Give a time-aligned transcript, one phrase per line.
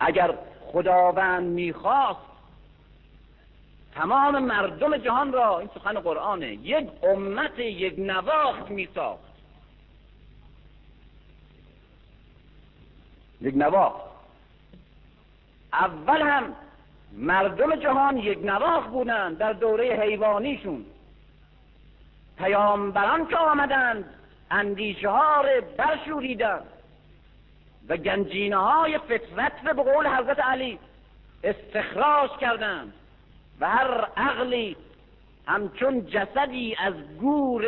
[0.00, 0.34] اگر
[0.72, 2.20] خداوند می‌خواست
[3.94, 9.20] تمام مردم جهان را این سخن قرآنه یک امت یک نواخت میساخت.
[13.40, 14.00] یک نواخت.
[15.72, 16.54] اول هم
[17.12, 20.86] مردم جهان یک نواخت بودند در دوره حیوانیشون.
[22.38, 24.04] پیامبران که آمدند
[24.50, 25.42] اندیشه ها
[25.76, 26.75] برشوریدند.
[27.88, 30.78] و گنجینه های فطرت به قول حضرت علی
[31.44, 32.92] استخراج کردند.
[33.60, 34.76] و هر عقلی
[35.46, 37.64] همچون جسدی از گور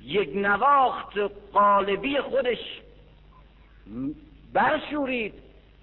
[0.00, 1.18] یک نواخت
[1.52, 2.80] قالبی خودش
[4.52, 5.34] برشورید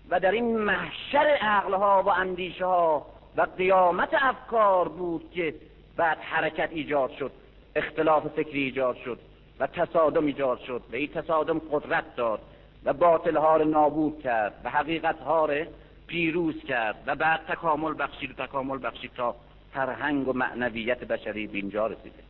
[0.09, 3.05] و در این محشر عقلها و اندیشه ها
[3.37, 5.55] و قیامت افکار بود که
[5.97, 7.31] بعد حرکت ایجاد شد
[7.75, 9.19] اختلاف فکری ایجاد شد.
[9.59, 12.39] و تصادم ایجاد شد و این تصادم قدرت داد
[12.83, 15.65] و باطلها را نابود کرد و حقیقتها را
[16.07, 19.35] پیروز کرد و بعد تکامل بخشید و تکامل بخشید تا
[19.73, 22.23] فرهنگ و معنویت بشری به اینجا رسیده.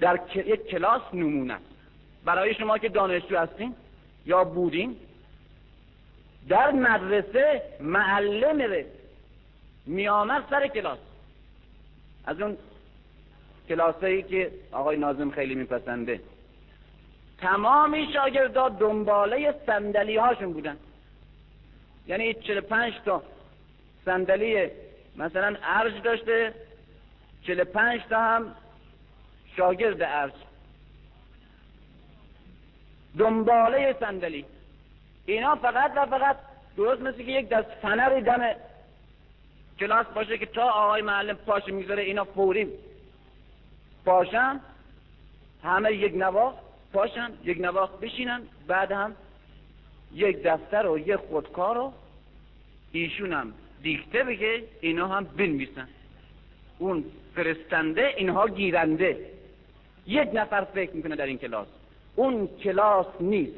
[0.00, 1.58] در یک کلاس نمونه.
[2.24, 3.74] برای شما که دانشجو هستین
[4.26, 4.96] یا بودین
[6.48, 8.84] در مدرسه معلم
[9.86, 10.98] میامد سر کلاس.
[12.24, 12.56] از اون
[13.70, 16.20] کلاسایی که آقای نازم خیلی میپسنده.
[17.38, 20.76] تمامی شاگردا دنباله صندلی هاشون بودن.
[22.06, 23.22] یعنی 45 تا
[24.04, 24.70] صندلی
[25.16, 26.54] مثلا ارج داشته
[27.42, 28.54] 45 تا هم
[29.56, 30.32] شاگرد ارج.
[33.18, 34.44] دنباله صندلی.
[35.26, 36.36] اینا فقط و فقط
[36.76, 38.54] درست مثل که یک دست فنری دم
[39.80, 42.68] کلاس باشه که تا آقای معلم پاش می‌ذاره اینا فوری
[44.04, 44.60] پاشن
[45.62, 46.54] همه یک نواخ
[46.92, 49.14] پاشن یک نواخ بشینن بعد هم
[50.14, 51.92] یک دفتر و یک خودکار رو
[52.92, 55.88] ایشون هم دیکته بگه اینا هم بنویسن.
[56.78, 57.04] اون
[57.34, 59.30] فرستنده اینها گیرنده.
[60.06, 61.66] یک نفر فکر می‌کنه در این کلاس.
[62.16, 63.54] اون کلاس نیست.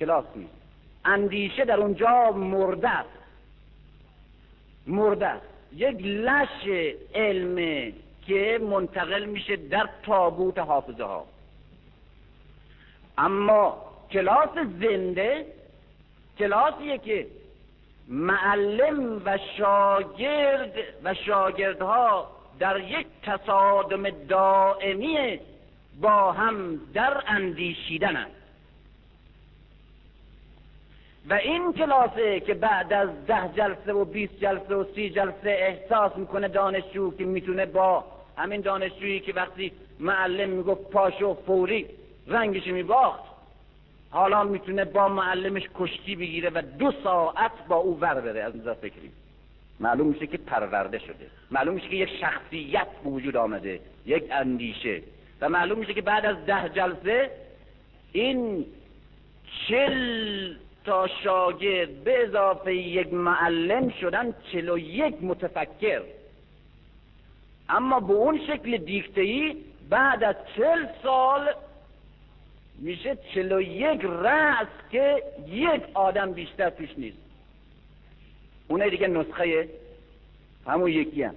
[0.00, 0.52] کلاس نیست.
[1.04, 3.08] اندیشه در اونجا مرده است.
[4.86, 5.32] مرده
[5.72, 7.92] یک لش علم
[8.30, 11.24] که منتقل میشه در تابوت حافظه ها
[13.18, 14.48] اما کلاس
[14.80, 15.46] زنده
[16.38, 17.26] کلاسیه که
[18.08, 20.72] معلم و شاگرد
[21.04, 25.40] و شاگردها در یک تصادم دائمی
[26.00, 28.30] با هم در اندیشیدنند.
[31.28, 36.16] و این کلاسه که بعد از ده جلسه و بیست جلسه و سی جلسه احساس
[36.16, 38.04] می‌کنه دانشجو که می‌تونه با
[38.40, 41.86] همین دانشجویی که وقتی معلم می‌گفت پاشو فوری
[42.26, 43.22] رنگش میباخت.
[44.10, 48.74] حالا می‌تونه با معلمش کشتی بگیره و دو ساعت با او ور بره از نظر
[48.74, 49.10] فکری.
[49.80, 51.26] معلوم میشه که پرورده شده.
[51.50, 55.02] معلوم میشه که یک شخصیت به وجود آمده یک اندیشه.
[55.40, 57.30] و معلوم میشه که بعد از ده جلسه
[58.12, 58.66] این
[59.68, 66.02] چل تا شاگرد به اضافه یک معلم شدن چل و یک متفکر.
[67.70, 69.54] اما به اون شکل دیکته
[69.88, 71.54] بعد از چل سال
[72.78, 77.18] میشه چل و یک رأس که یک آدم بیشتر توش نیست.
[78.68, 79.68] اونه دیگه نسخه
[80.66, 81.34] همون یکی هم.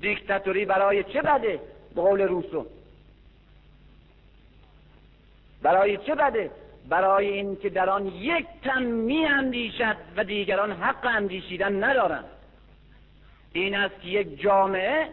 [0.00, 1.60] دیکتاتوری برای چه بده؟
[1.94, 2.66] به قول روسو.
[5.62, 6.50] برای چه بده؟
[6.88, 12.35] برای اینکه در آن یک تن می اندیشد و دیگران حق اندیشیدن ندارند
[13.52, 15.08] این است که یک جامعه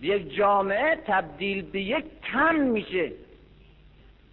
[0.00, 3.12] یک جامعه تبدیل به یک تن میشه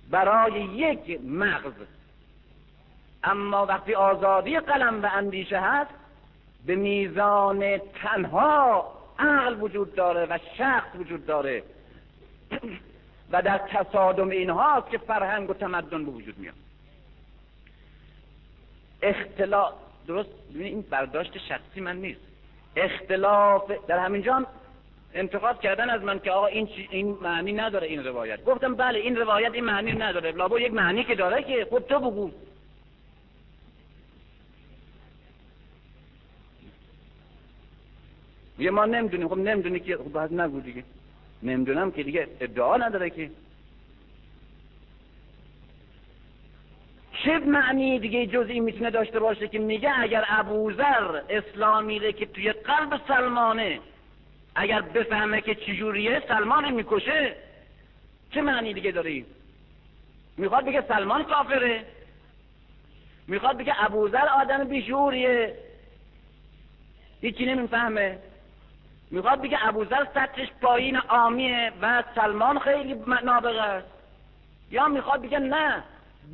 [0.09, 1.73] برای یک مغز.
[3.23, 5.91] اما وقتی آزادی قلم و اندیشه هست
[6.65, 11.63] به میزان تنها عقل وجود داره و شخص وجود داره
[13.31, 16.55] و در تصادم اینهاست که فرهنگ و تمدن به وجود میاد.
[19.01, 19.73] اختلاف
[20.07, 22.32] درست؟ این برداشت شخصی من نیست.
[22.75, 24.45] اختلاف در همینجا هم
[25.13, 28.43] انتقاد کردن از من که آقا این این معنی نداره این روایت.
[28.45, 30.31] گفتم بله این روایت این معنی نداره.
[30.31, 32.31] لابو یک معنی که داره که خود تو بگو.
[38.59, 39.27] یه ما نمی‌دونیم.
[39.27, 40.83] خب نمی‌دونی که خب باید نگو دیگه.
[41.43, 43.29] نمی‌دونم که دیگه ادعا نداره که
[47.25, 52.25] چه معنی دیگه جز این می‌تونه داشته باشه که میگه اگر ابوذر اسلامی ره که
[52.25, 53.79] توی قلب سلمانه
[54.55, 57.35] اگر بفهمه که چجوریه سلمان می‌کشه
[58.31, 59.23] چه معنی دیگه داره
[60.37, 61.85] می‌خواد بگه سلمان کافره؟
[63.27, 65.53] می‌خواد بگه ابوذر آدم بیشوریه
[67.21, 68.17] هیچی نمی‌فهمه.
[69.11, 73.87] می‌خواد بگه ابوذر سطحش پایین آمیه و سلمان خیلی نابغه است.
[74.71, 75.83] یا می‌خواد بگه نه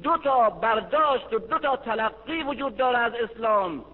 [0.04, 3.86] دو تا برداشت و دو تا تلقی وجود داره از اسلام.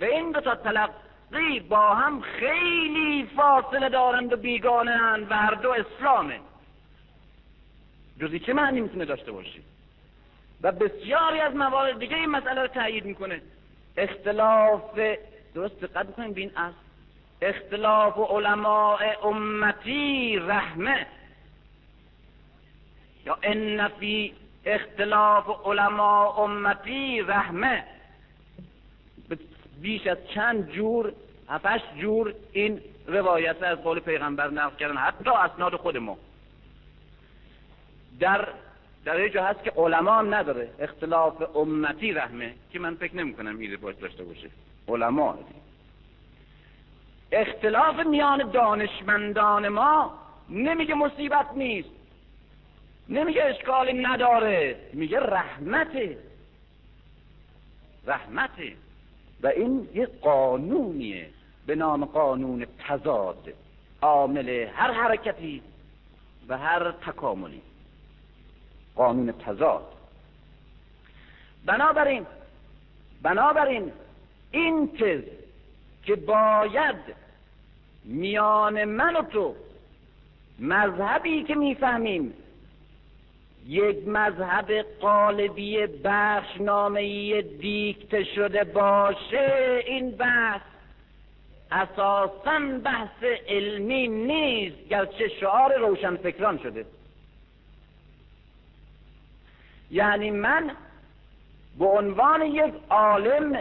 [0.00, 5.70] و این دو تا تلقی با هم خیلی فاصله دارند و بیگانه و هر دو
[5.70, 6.40] اسلامه.
[8.20, 9.62] جزی چه معنی می‌تونه داشته باشی
[10.62, 13.42] و بسیاری از موارد دیگه این مسئله رو تایید می‌کنه.
[13.96, 14.98] اختلاف
[15.54, 16.76] درست دقت بکنیم به این اصل
[17.42, 21.06] اختلاف علماء امتی رحمه.
[23.26, 24.34] یا ان فی
[24.66, 27.84] اختلاف علماء امتی رحمه.
[29.82, 31.12] بیش از چند جور
[31.48, 36.18] هفتش جور این روایت از قول پیغمبر نقل کردن حتی اسناد خود ما
[38.20, 38.48] در
[39.04, 40.70] در جا هست که علما هم نداره.
[40.78, 44.50] اختلاف امتی رحمه که من فکر نمی کنم این باش داشته باشه.
[44.88, 45.38] علما.
[47.32, 50.18] اختلاف میان دانشمندان ما
[50.48, 51.95] نمیگه مصیبت نیست.
[53.08, 54.76] نمیگه اشکالی نداره.
[54.92, 56.18] میگه رحمته.
[58.06, 58.72] رحمته.
[59.42, 61.28] و این یه قانونیه.
[61.66, 63.52] به نام قانون تضاد.
[64.02, 65.62] عامل هر حرکتی
[66.48, 67.62] و هر تکاملی.
[68.94, 69.92] قانون تضاد.
[71.64, 72.26] بنابراین
[73.22, 73.92] بنابراین
[74.50, 75.22] این تز
[76.02, 76.96] که باید
[78.04, 79.54] میان من و تو
[80.58, 82.34] مذهبی که می‌فهمیم
[83.68, 90.60] یک مذهب قالبی بخشنامه دیکته شده باشه این بحث
[91.72, 96.86] اساسا بحث علمی نیست گرچه شعار روشنفکران شده.
[99.90, 100.70] یعنی من
[101.78, 103.58] به عنوان یک عالم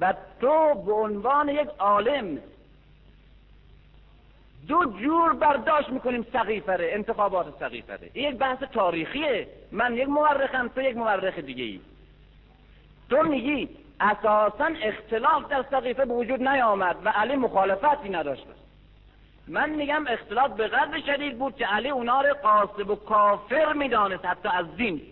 [0.00, 2.38] و تو به عنوان یک عالم
[4.68, 8.10] دو جور برداشت می‌کنیم سقیفره انتخابات سقیفره.
[8.12, 9.48] این یک بحث تاریخیه.
[9.72, 11.80] من یک مورخم تو یک مورخ دیگه ای
[13.10, 13.68] تو میگی
[14.00, 18.46] اساسا اختلاف در سقیفه به وجود نیامد و علی مخالفتی نداشت.
[19.48, 24.24] من میگم اختلاف به قدر شدید بود که علی اونا رو قاسب و کافر می‌دانست
[24.24, 25.02] حتی از دین.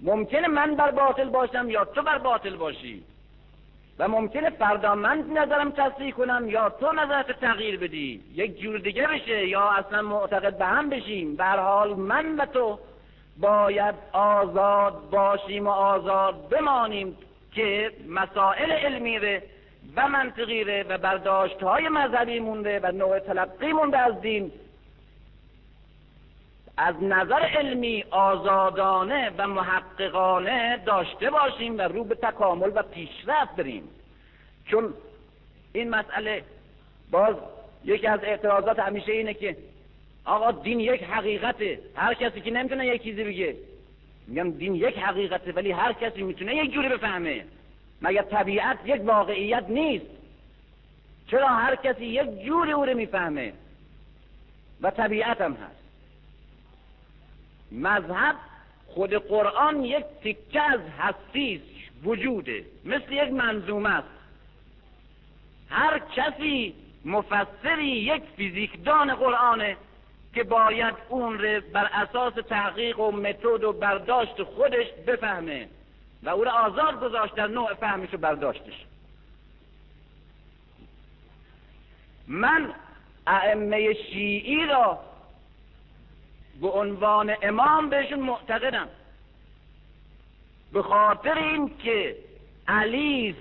[0.00, 3.04] ممکنه من بر باطل باشم یا تو بر باطل باشی.
[3.98, 8.20] و ممکنه فردا من نظرم تصدیح کنم یا تو نظرت تغییر بدی.
[8.34, 11.36] یک جور دیگه بشه یا اصلا معتقد به هم بشیم.
[11.36, 12.78] به حال من و تو
[13.40, 17.16] باید آزاد باشیم و آزاد بمانیم
[17.54, 19.42] که مسائل علمی ره
[19.96, 24.52] و منطقی ره و برداشت های مذهبی مونده و نوع تلقی مونده از دین.
[26.82, 33.88] از نظر علمی آزادانه و محققانه داشته باشیم و رو به تکامل و پیشرفت بریم.
[34.66, 34.94] چون
[35.72, 36.44] این مسئله
[37.10, 37.34] باز
[37.84, 39.56] یکی از اعتراضات همیشه اینه که
[40.24, 41.78] آقا دین یک حقیقته.
[41.96, 43.56] هر کسی که نمی‌تونه یک چیزی بگه.
[44.26, 47.44] میگم دین یک حقیقته ولی هر کسی می‌تونه یک جوری بفهمه.
[48.02, 50.06] مگر طبیعت یک واقعیت نیست؟
[51.26, 53.52] چرا هر کسی یک جوری او رو می‌فهمه؟
[54.80, 55.81] و طبیعت هم هست.
[57.72, 58.36] مذهب
[58.86, 61.62] خود قرآن یک تکه از هستی
[62.04, 62.64] وجوده.
[62.84, 64.08] مثل یک منظومه است.
[65.70, 69.76] هر کسی مفسری یک فیزیکدان قرآنه
[70.34, 75.68] که باید اون رو بر اساس تحقیق و متد و برداشت خودش بفهمه
[76.22, 78.84] و او رو آزاد گذاشت در نوع فهمش و برداشتش.
[82.28, 82.74] من
[83.26, 84.98] ائمه شیعی را
[86.62, 88.88] به عنوان امام بهشون معتقدم.
[90.72, 92.16] به خاطر اینکه
[92.68, 93.36] علی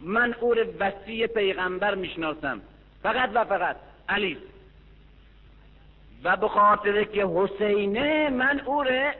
[0.00, 2.60] من او رو وسیع پیغمبر می‌شناسم.
[3.02, 3.76] فقط و فقط
[4.08, 4.38] علی.
[6.24, 9.12] و به خاطر که حسینه من او رو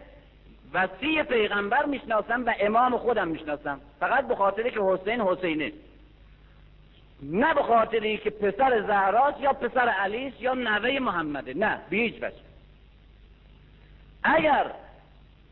[0.73, 3.81] وسیع پیغمبر می‌شناسم و امام خودم می‌شناسم.
[4.01, 5.73] فقط به خاطر که حسین حسینه.
[7.23, 11.55] نه به خاطری که پسر زهراست یا پسر علیس یا نوه محمده.
[11.55, 12.37] نه به هیچ وجه.
[14.23, 14.67] اگر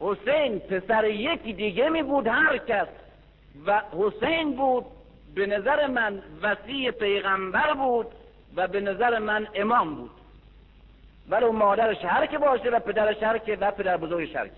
[0.00, 2.88] حسین پسر یکی دیگه می بود هر کس
[3.66, 4.84] و حسین بود
[5.34, 8.06] به نظر من وسیع پیغمبر بود
[8.56, 10.10] و به نظر من امام بود.
[11.28, 14.54] ولو مادرش هر که باشه و پدرش هر که و پدر بزرگش هر که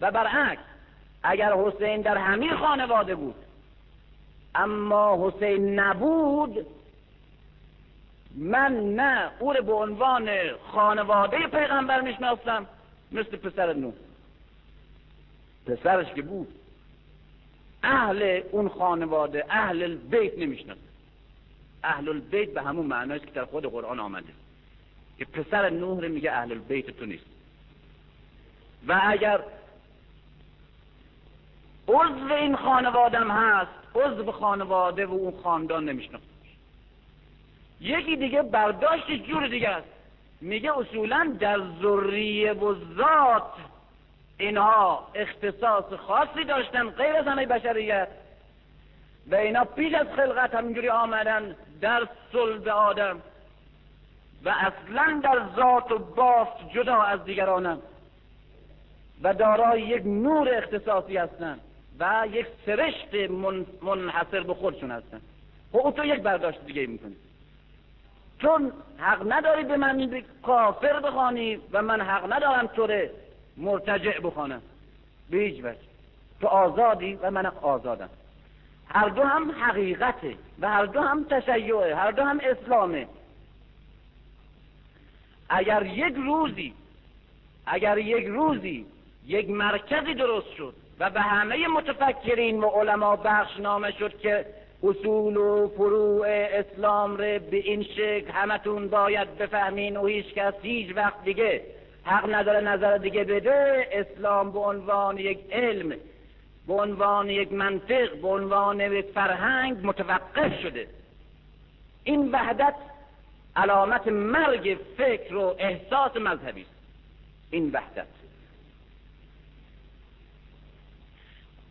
[0.00, 0.62] و برعکس
[1.22, 3.34] اگر حسین در همین خانواده بود
[4.54, 6.66] اما حسین نبود
[8.36, 10.30] من نه او رو به عنوان
[10.72, 12.66] خانواده پیغمبر می‌شناسم
[13.12, 13.92] مثل پسر نو.
[15.66, 16.48] پسرش که بود
[17.82, 20.80] اهل اون خانواده اهل البیت نمی‌شناسه
[21.84, 24.32] اهل البیت به همون معناست که در خود قرآن آمده.
[25.18, 27.26] که پسر نوح رو میگه اهل البیت تو نیست.
[28.88, 29.40] و اگر
[31.88, 36.24] عضو این خانوادم هست عضو خانواده و اون خاندان نمی‌شناسه
[37.80, 39.88] یکی دیگه برداشت جور دیگه است.
[40.40, 43.52] میگه اصولا در ذریه و ذات
[44.38, 48.08] اینها اختصاص خاصی داشتن غیر از همه بشریت
[49.30, 53.20] و اینا پیش از خلقت همینجوری آمدن در صلب آدم
[54.44, 57.78] و اصلا در ذات و بافت جدا از دیگرانن
[59.22, 61.60] و دارای یک نور اختصاصی هستن.
[62.00, 63.14] و یک سرشت
[63.82, 65.20] منحصر به خودشون هستن.
[65.72, 67.16] خب تو یک برداشت دیگه می‌کنی
[68.38, 72.88] چون حق نداری به من کافر بخوانی و من حق ندارم تو
[73.56, 74.62] مرتجع بخوانم.
[75.30, 75.78] به هیچ وجه.
[76.40, 78.10] تو آزادی و من آزادم.
[78.88, 83.08] هر دو هم حقیقته و هر دو هم تشیعه هر دو هم اسلامه.
[85.48, 86.74] اگر یک روزی
[87.66, 88.86] اگر یک روزی
[89.26, 94.46] یک مرکزی درست شد و به همه متفکرین و علما بخشنامه شد که
[94.82, 100.96] اصول و فروع اسلام ره به این شکل همتون باید بفهمین و هیچ کس هیچ
[100.96, 101.62] وقت دیگه
[102.04, 103.88] حق نداره نظر دیگه بده.
[103.92, 105.94] اسلام به عنوان یک علم
[106.66, 110.86] به عنوان یک منطق به عنوان یک فرهنگ متوقف شده.
[112.04, 112.74] این وحدت
[113.56, 116.70] علامت مرگ فکر و احساس مذهبی است.
[117.50, 118.21] این وحدت.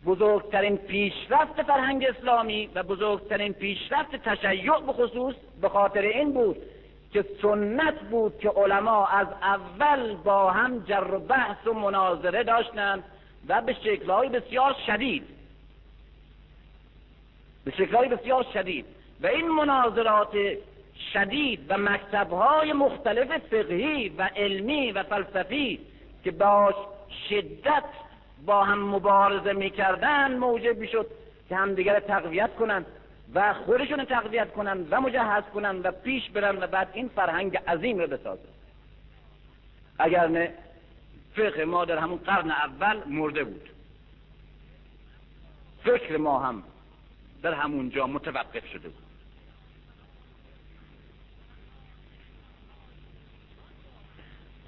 [0.06, 6.56] بزرگترین پیشرفت فرهنگ اسلامی و بزرگترین پیشرفت تشیع به خصوص به خاطر این بود
[7.12, 13.04] که سنت بود که علما از اول با هم جر و بحث و مناظره داشتند
[13.48, 15.22] و به شکلهای بسیار شدید.
[17.64, 18.86] به شکلهای بسیار شدید.
[19.20, 20.36] و این مناظرات
[21.12, 25.80] شدید و مکتبهای مختلف فقهی و علمی و فلسفی
[26.24, 26.74] که با
[27.28, 27.84] شدت
[28.46, 31.06] با هم مبارزه می‌کردن موجب می‌شد
[31.48, 32.86] که همدیگر تقویت کنند
[33.34, 37.98] و خودشون تقویت کنند و مجهز کنند و پیش برن و بعد این فرهنگ عظیم
[37.98, 38.48] رو بسازن.
[39.98, 40.54] اگر نه
[41.36, 43.68] فقه ما در همون قرن اول مرده بود.
[45.84, 46.62] فکر ما هم
[47.42, 49.02] در همونجا متوقف شده بود.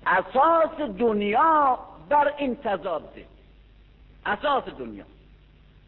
[0.07, 1.79] اساس دنیا
[2.09, 3.34] بر این تضاده
[4.27, 5.05] اساس دنیا.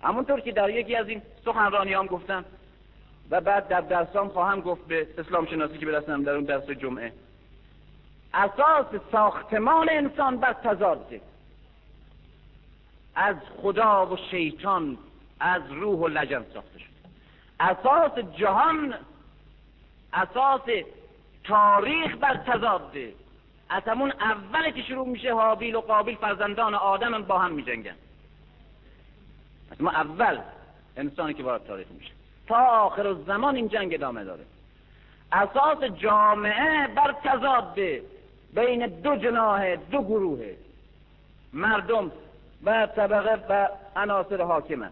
[0.03, 2.45] همونطور که در یکی از این سخنرانی هم گفتم
[3.31, 7.13] و بعد در درسام خواهم گفت به اسلام شناسی که برسنم در اون درس جمعه.
[8.35, 11.21] اساس ساختمان انسان بر تضاده
[13.15, 14.99] از خدا و شیطان
[15.41, 16.87] از روح و لجن ساخته شد.
[17.61, 18.95] اساس جهان
[20.13, 20.63] اساس
[21.45, 23.15] تاریخ بر تضاده
[23.69, 27.97] از همون اولی که شروع میشه حابیل و قابیل فرزندان آدم با هم میجنگن.
[29.71, 30.39] از ما اول
[30.97, 32.13] انسانی که وارد تاریخ میشه.
[32.47, 34.45] تا آخر زمان این جنگ ادامه داره.
[35.33, 38.03] اساس جامعه بر تضاده
[38.55, 40.47] بین دو جناه دو گروه.
[41.53, 42.13] مردم
[42.65, 44.91] و طبقه و عناصر حاکمه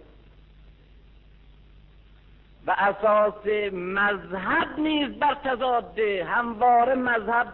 [2.67, 7.47] و اساس مذهب نیز بر تضاده همواره مذهب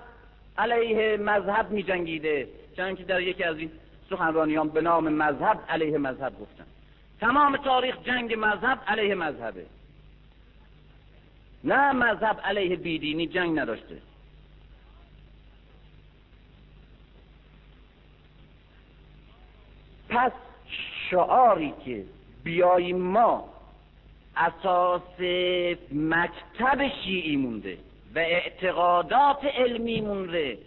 [0.59, 3.71] علیه مذهب می جنگیده چنانکه در یکی از این
[4.11, 6.65] سخنرانیان به نام مذهب علیه مذهب گفتن.
[7.21, 9.67] تمام تاریخ جنگ مذهب علیه مذهبه.
[11.65, 14.03] نه مذهب علیه بیدینی جنگ نداشته.
[20.09, 20.33] پس
[21.11, 22.05] شعاری که
[22.45, 23.49] بیاییم ما
[24.37, 25.21] اساس
[25.93, 27.79] مکتب شیعی مونده
[28.15, 30.59] و اعتقادات علمی مونده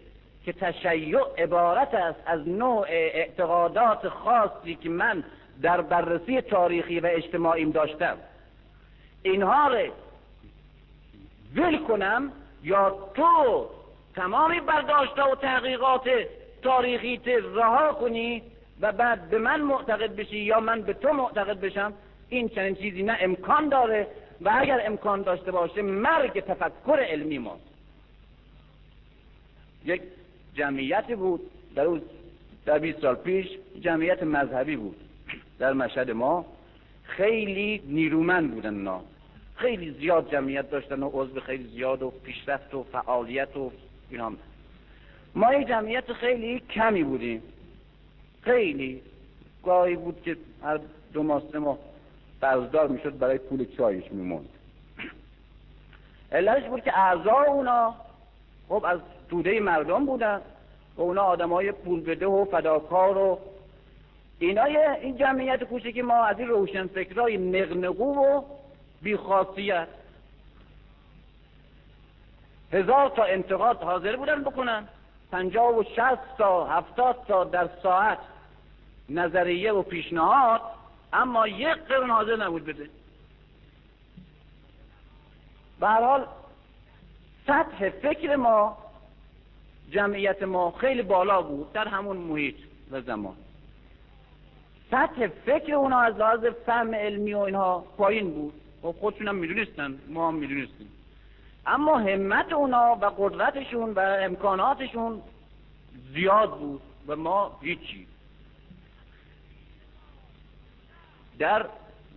[0.45, 5.23] که تشیع عبارت است از نوع اعتقادات خاصی که من
[5.61, 8.17] در بررسی تاریخی و اجتماعیم داشتم.
[9.23, 9.91] اینها رو
[11.55, 12.31] ول کنم
[12.63, 13.69] یا تو
[14.15, 16.09] تمامی برداشت و تحقیقات
[16.61, 17.21] تاریخی
[17.55, 18.43] رها کنی
[18.81, 21.93] و بعد به من معتقد بشی یا من به تو معتقد بشم
[22.29, 24.07] این چنین چیزی نه امکان داره
[24.41, 27.63] و اگر امکان داشته باشه مرگ تفکر علمی ماست
[29.85, 30.01] یک
[30.55, 31.41] جمعیتی بود
[31.75, 32.01] در اون
[32.65, 33.47] در 20 سال پیش
[33.81, 35.02] جمعیت مذهبی بود.
[35.63, 36.45] در مشهد ما
[37.03, 39.01] خیلی نیرومند بودن نا
[39.55, 43.71] خیلی زیاد جمعیت داشتن و عضو خیلی زیاد و پیشرفت و فعالیت و
[44.09, 44.31] اینا.
[45.35, 47.43] ما یک جمعیت خیلی کمی بودیم.
[48.41, 49.01] خیلی.
[49.63, 50.79] گاهی بود که هر
[51.13, 51.77] دو ماه سه ماه
[52.41, 54.49] قرضدار می‌شد برای پول چایش میموند
[56.31, 57.95] علتش بود که اعضا اونا
[58.69, 60.41] خب از توده مردم بودن
[60.97, 63.39] و اونا آدم های پول بده و فداکار و
[64.45, 68.41] اینای این جمعیت کوچکی ما از این روشن فکرای نقنقو و
[69.01, 69.87] بیخاصیت
[72.73, 74.87] هزار تا انتقاد حاضر بودن بکنن.
[75.31, 78.17] پنجاه و شست تا هفتاد تا در ساعت
[79.09, 80.61] نظریه و پیشنهاد
[81.13, 82.89] اما یک قرن حاضر نبود بده.
[85.79, 86.25] به حال
[87.47, 88.77] سطح فکر ما
[89.91, 92.55] جمعیت ما خیلی بالا بود در همون محیط
[92.91, 93.35] و زمان.
[94.93, 98.53] سطح فکر اونا از لحاظ فهم علمی و اینها پایین بود.
[98.83, 99.99] و خب خودشون هم می‌دونستن.
[100.07, 100.87] ما هم می‌دونستیم.
[101.65, 105.21] اما همت اونا و قدرتشون و امکاناتشون
[106.13, 108.07] زیاد بود و ما هیچی.
[111.39, 111.65] در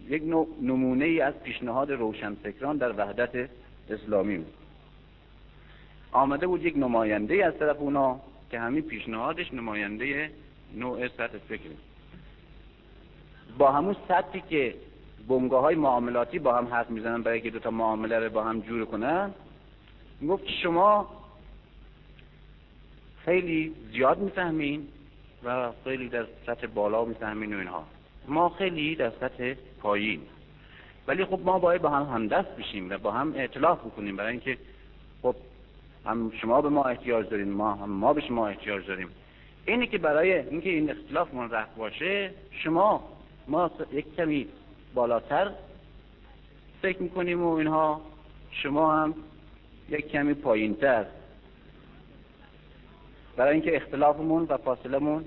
[0.09, 0.23] یک
[0.62, 3.50] نمونه ای از پیشنهاد روشنفکران در وحدت
[3.90, 4.54] اسلامی بود.
[6.12, 10.30] آمده بود یک نماینده از طرف اونا که همین پیشنهادش نماینده
[10.75, 11.71] نوع سطح فکر
[13.58, 14.75] با همون سطحی که
[15.28, 18.84] بنگاه های معاملاتی با هم حرف می‌زنن برای که دوتا معامله رو با هم جور
[18.84, 19.30] کنن
[20.20, 21.08] می‌گفت شما
[23.25, 24.88] خیلی زیاد می‌فهمین
[25.44, 27.84] و خیلی در سطح بالا می‌فهمین و اینها.
[28.28, 30.20] ما خیلی در سطح پایین.
[31.06, 34.58] ولی خب ما باید با هم همدست بشیم و با هم اعتلاف بکنیم برای اینکه
[35.22, 35.34] خب
[36.06, 39.08] هم شما به ما احتیاج دارین ما هم ما به شما احتیاج داریم.
[39.66, 43.15] اینی که برای اینکه این اختلاف من رفت باشه شما
[43.48, 44.48] ما یک کمی
[44.94, 45.50] بالاتر
[46.82, 48.00] فکر می‌کنیم و اینها
[48.50, 49.14] شما هم
[49.88, 51.04] یک کمی پایینتر.
[53.36, 55.24] برای اینکه اختلافمون و فاصلمون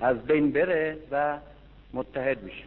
[0.00, 1.38] از بین بره و
[1.92, 2.66] متحد بشیم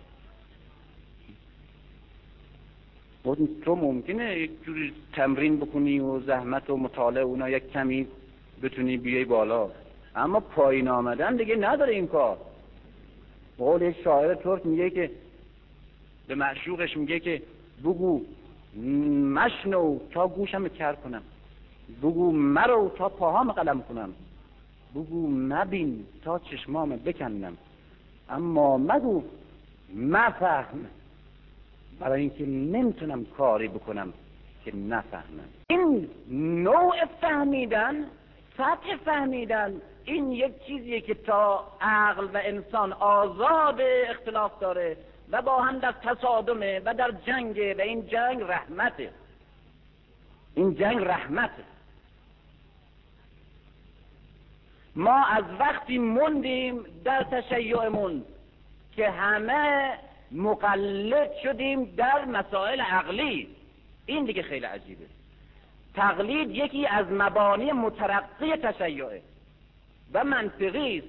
[3.65, 8.07] تو ممکنه یک جوری تمرین بکنی و زحمت و مطالعه اونا یک کمی
[8.63, 9.69] بتونی بیای بالا.
[10.15, 12.37] اما پایین آمدن دیگه نداره این کار.
[13.57, 15.11] قول یک شاعر ترک میگه که
[16.27, 17.41] به معشوقش میگه که
[17.83, 18.21] بگو
[19.33, 21.21] مشنو تا گوشم کر کنم.
[22.01, 24.13] بگو مرو تا پاهام قلم کنم.
[24.95, 27.57] بگو مبین تا چشمام بکنم
[28.29, 29.23] اما مگو
[29.95, 30.85] مفهم
[31.99, 34.13] برای اینکه نمی‌تونم کاری بکنم
[34.65, 35.49] که نفهمم.
[35.69, 36.09] این
[36.63, 38.05] نوع فهمیدن
[38.57, 39.73] سطح فهمیدن
[40.05, 44.97] این یک چیزیه که تا عقل و انسان آزاد اختلاف داره
[45.31, 49.11] و با هم در تصادمه و در جنگه و این جنگ رحمته.
[50.55, 51.63] این جنگ رحمته.
[54.95, 58.25] ما از وقتی موندیم در تشیعمون
[58.95, 59.93] که همه
[60.31, 63.55] مقلد شدیم در مسائل عقلی.
[64.05, 65.05] این دیگه خیلی عجیبه.
[65.95, 69.21] تقلید یکی از مبانی مترقی تشیعه.
[70.15, 71.07] و منطقی است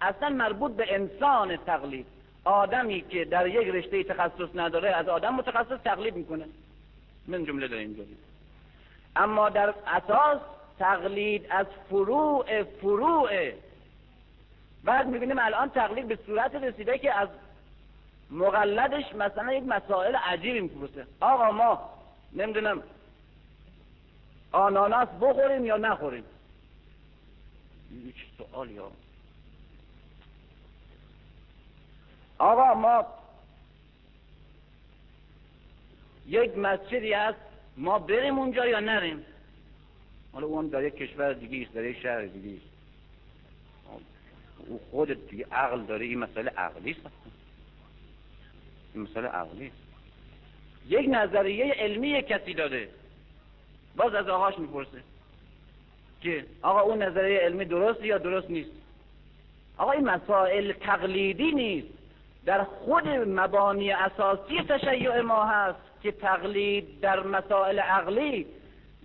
[0.00, 2.06] اصلا مربوط به انسان تقلید.
[2.44, 6.44] آدمی که در یک رشته تخصص نداره از آدم متخصص تقلید می‌کنه.
[7.26, 8.02] من جمله داره اینجا.
[9.16, 10.40] اما در اساس
[10.78, 13.30] تقلید از فروع فروع.
[14.84, 17.28] بعد می‌بینیم الان تقلید به صورت رسیده که از
[18.30, 21.06] مقلدش مثلا یک مسائل عجیبی می‌پرسه.
[21.20, 21.90] آقا ما
[22.32, 22.82] نمی‌دونم
[24.52, 26.24] آناناس بخوریم یا نخوریم؟
[28.38, 28.90] سوال یا
[32.38, 33.06] آقا ما
[36.26, 37.38] یک مسجدی هست
[37.76, 39.24] ما بریم اونجا یا نریم؟
[40.32, 42.70] حالا اون در یک کشور دیگه است در یک شهر دیگه است.
[44.58, 47.00] او خود دیگه عقل داره این مسئله عقلی است.
[48.94, 49.76] این مسئله عقلی است.
[50.88, 52.88] یک نظریه علمی کسی داده.
[53.96, 55.02] باز از آقاش می‌پرسه.
[56.20, 58.70] که آقا اون نظریه علمی درست یا درست نیست؟
[59.78, 61.88] آقا این مسائل تقلیدی نیست.
[62.46, 68.46] در خود مبانی اساسی تشیع ما هست که تقلید در مسائل عقلی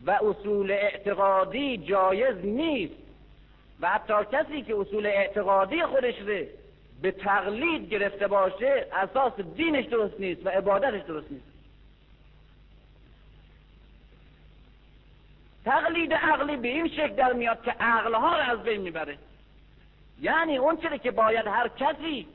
[0.05, 2.93] و اصول اعتقادی جایز نیست.
[3.81, 6.15] و حتی کسی که اصول اعتقادی خودش
[7.01, 11.54] به تقلید گرفته باشه اساس دینش درست نیست و عبادتش درست نیست.
[15.65, 19.17] تقلید عقلی به این شکل در میاد که عقلها رو از بین می‌بره.
[20.21, 22.27] یعنی اون چیزی که باید هر کسی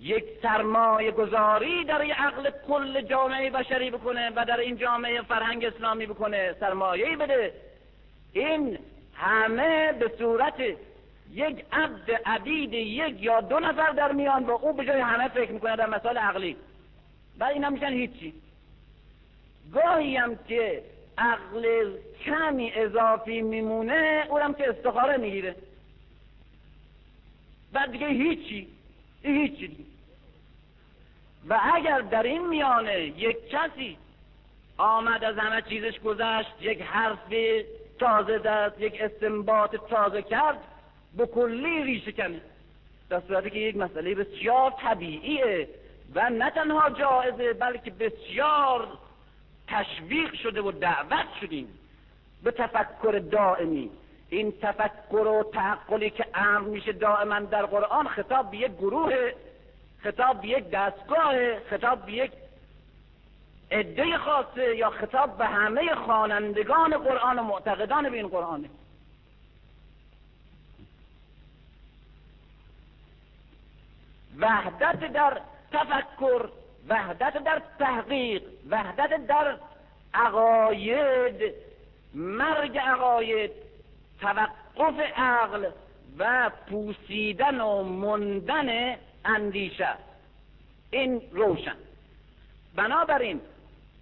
[0.00, 5.64] یک سرمایه گذاری در این عقل کل جامعه بشری بکنه و در این جامعه فرهنگ
[5.64, 7.52] اسلامی بکنه سرمایه بده.
[8.32, 8.78] این
[9.14, 10.60] همه به صورت
[11.32, 15.52] یک عبد عبید یک یا دو نفر در میان با او به جای همه فکر
[15.52, 16.56] می‌کنه در مسائل عقلی.
[17.40, 18.34] و اینا میشن هیچی.
[19.72, 20.82] گاهی هم که
[21.18, 21.90] عقل
[22.24, 25.56] کمی اضافی میمونه اونم که استخاره می‌گیره.
[27.72, 28.68] بعد دیگه هیچی
[29.22, 29.84] هیچی دیگه
[31.48, 33.96] و اگر در این میانه یک کسی
[34.78, 37.18] آمد از همه چیزش گذشت یک حرف
[37.98, 40.58] تازه دست یک استنباط تازه کرد
[41.16, 42.40] به کلی ریشه کنه
[43.08, 45.68] در صورتی که یک مسئله بسیار طبیعیه
[46.14, 48.88] و نه تنها جایزه بلکه بسیار
[49.68, 51.68] تشویق شده و دعوت شدیم
[52.42, 53.90] به تفکر دائمی.
[54.30, 59.32] این تفکر و تعقلی که امر میشه دائما در قرآن خطاب به یک گروه
[60.02, 62.32] خطاب به یک دستگاه خطاب به یک
[63.70, 68.68] عده خاصه یا خطاب به همه خوانندگان قرآن و معتقدان به این قرآنه
[74.38, 75.40] وحدت در
[75.72, 76.48] تفکر
[76.88, 79.56] وحدت در تحقیق وحدت در
[80.14, 81.54] عقاید
[82.14, 83.50] مرگ عقاید
[84.20, 85.70] توقف عقل
[86.18, 89.88] و پوسیدن و مندن اندیشه.
[90.90, 91.76] این روشن.
[92.76, 93.40] بنابراین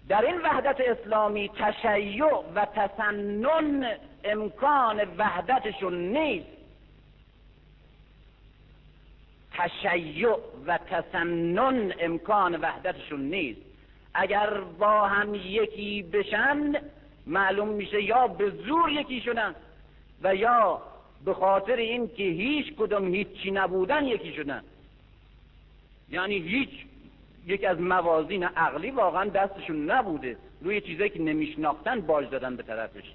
[0.09, 6.54] در این وحدت اسلامی تشیع و تسنن امکان وحدتشون نیست.
[9.57, 13.61] تشیع و تسنن امکان وحدتشون نیست.
[14.13, 16.73] اگر با هم یکی بشن
[17.27, 19.55] معلوم میشه یا به زور یکی شدن
[20.23, 20.81] و یا
[21.25, 24.63] به خاطر این که هیچ کدوم هیچی نبودن یکی شدن
[26.09, 26.69] یعنی هیچ
[27.45, 30.37] یک از موازین عقلی واقعا دستشون نبوده.
[30.61, 33.13] روی چیزایی که نمیشناختن باج دادن به طرفش.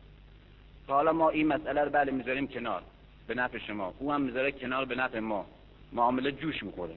[0.88, 2.82] حالا ما این مسئله رو بله می‌ذاریم کنار
[3.26, 3.94] به نفع شما.
[3.98, 5.46] او هم می‌ذاره کنار به نفع ما.
[5.92, 6.94] معامله جوش می‌خوره.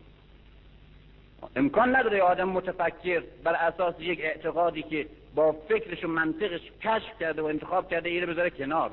[1.56, 7.42] امکان نداره آدم متفکر بر اساس یک اعتقادی که با فکرش و منطقش کشف کرده
[7.42, 8.92] و انتخاب کرده ایره بذاره کنار.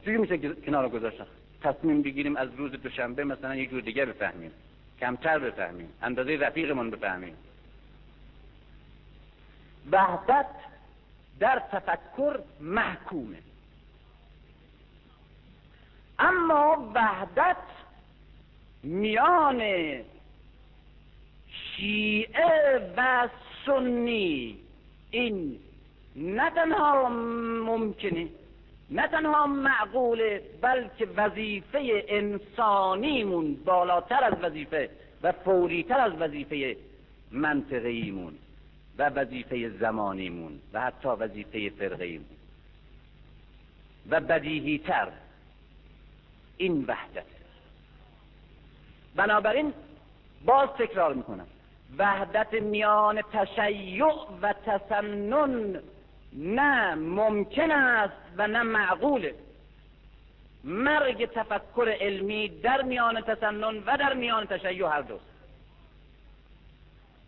[0.00, 1.26] چجوری میشه کنار گذاشتن
[1.62, 4.50] تصمیم بگیریم از روز دوشنبه مثلا یک جور دیگه بفهمیم.
[5.00, 5.88] کمتر بفهمیم.
[6.02, 7.36] اندازه رفیقمون بفهمیم.
[9.92, 10.46] وحدت
[11.40, 13.38] در تفکر محکومه.
[16.18, 17.56] اما وحدت
[18.82, 19.62] میان
[21.76, 23.28] شیعه و
[23.66, 24.58] سنی.
[25.10, 25.58] این
[26.16, 27.08] نه تنها
[27.66, 28.28] ممکنه
[28.90, 34.90] نه تنها معقوله بلکه وظیفه انسانیمون بالاتر از وظیفه
[35.22, 36.76] و فوریتر از وظیفه
[37.30, 38.32] منطقیمون
[38.98, 42.26] و وظیفه زمانیمون و حتی وظیفه فرقیمون
[44.10, 45.08] و بدیهیتر
[46.56, 47.39] این وحدت.
[49.16, 49.72] بنابراین
[50.44, 51.46] باز تکرار می‌کنم.
[51.98, 54.04] وحدت میان تشیع
[54.42, 55.80] و تسنن
[56.32, 59.34] نه ممکن است و نه معقوله
[60.64, 65.24] مرگ تفکر علمی در میان تسنن و در میان تشیع هر دوست.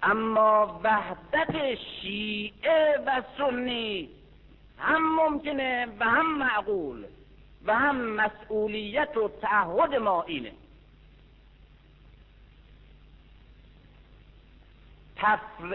[0.02, 4.08] اما وحدت شیعه و سنی
[4.78, 7.04] هم ممکنه و هم معقول
[7.66, 10.52] و هم مسئولیت و تعهد ما اینه.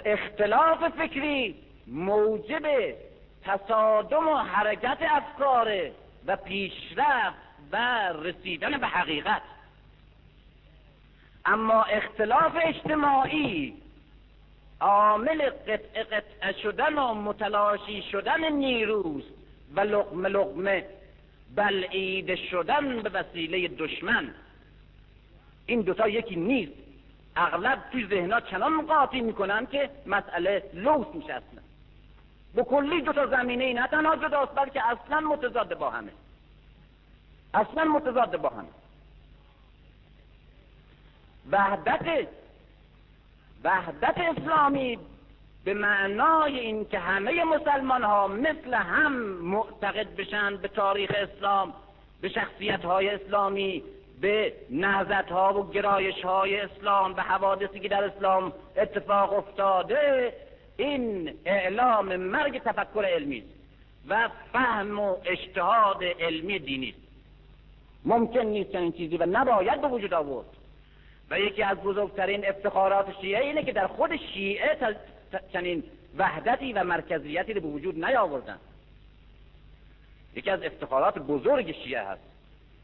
[0.06, 1.56] اختلاف فکری
[1.88, 2.96] موجب
[3.44, 5.92] تصادم و حرکت افکار
[6.28, 7.78] و پیشرفت و
[8.24, 9.42] رسیدن به حقیقت.
[11.46, 13.74] اما اختلاف اجتماعی
[14.80, 19.34] عامل قطع قطع شدن و متلاشی شدن نیروست
[19.76, 20.86] و لقمه لقمه
[21.56, 24.34] بلعیده شدن به وسیله دشمن.
[25.66, 26.87] این دوتا یکی نیست.
[27.38, 31.62] اغلب توی ذهنها چنان قاطی می‌کنن که مسئله لوس میشه اصلا.
[32.56, 36.12] به کلی دو تا زمینه ای نه تنها جداست بلکه اصلا متضاد با همه.
[37.54, 38.68] اصلا متضاد با همه.
[41.52, 42.28] وحدت
[43.64, 45.00] وحدت اسلامی
[45.66, 51.74] به معنای این که همه مسلمان ها مثل هم معتقد بشن به تاریخ اسلام
[52.22, 53.84] به شخصیت های اسلامی
[54.22, 60.34] به نهزت ها و گرایش های اسلام به حوادثی که در اسلام اتفاق افتاده
[60.78, 63.44] این اعلام مرگ تفکر علمی
[64.10, 67.08] و فهم و اجتهاد علمی دینی است.
[68.06, 70.46] ممکن نیست چنین چیزی و نباید به وجود آورد.
[71.30, 74.96] و یکی از بزرگترین افتخارات شیعه اینه که در خود شیعه
[75.54, 75.84] چنین
[76.18, 78.58] وحدتی و مرکزیتی رو به وجود نیاوردن.
[80.36, 82.37] یکی از افتخارات بزرگ شیعه هست.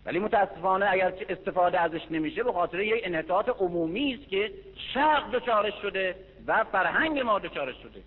[0.06, 4.52] ولی متاسفانه اگر استفاده ازش نمیشه به خاطر یک انحطاط عمومی است که
[4.94, 6.16] شرق دچارش شده
[6.48, 8.02] و فرهنگ ما دچارش شده.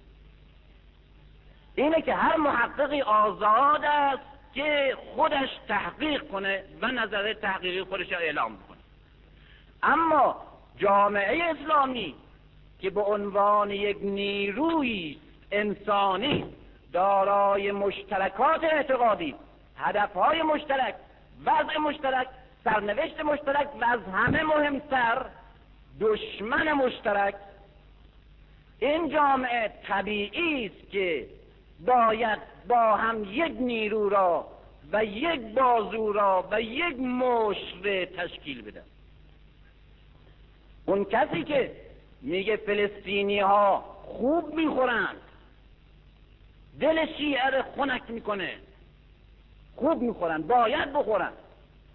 [1.74, 4.22] اینه که هر محققی آزاد است
[4.54, 8.78] که خودش تحقیق کنه و نظر تحقیقی خودش اعلام کنه
[9.82, 10.36] اما
[10.78, 12.14] جامعه اسلامی
[12.80, 15.18] که به عنوان یک نیروی
[15.52, 16.44] انسانی
[16.92, 19.34] دارای مشترکات اعتقادی
[19.76, 20.94] هدفهای مشترک
[21.44, 22.26] وضع مشترک
[22.64, 25.26] سرنوشت مشترک و از همه مهمتر
[26.00, 27.34] دشمن مشترک.
[28.78, 31.26] این جامعه طبیعی است که
[31.86, 34.46] باید با هم یک نیرو را
[34.92, 37.82] و یک بازو را و یک مشت
[38.16, 38.82] تشکیل بده
[40.86, 41.70] اون کسی که
[42.22, 45.20] میگه فلسطینی ها خوب می‌خورند
[46.80, 48.54] دل شیعه خنک می‌کنه
[49.76, 51.32] خوب می‌خورن باید بخورن.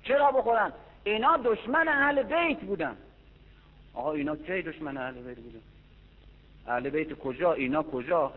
[0.04, 2.98] چرا بخورن؟ اینا دشمن اهل بیت بودن.
[3.94, 5.62] آقا اینا کی دشمن اهل بیت بودن؟
[6.68, 8.34] اهل بیت کجا؟ اینا کجا؟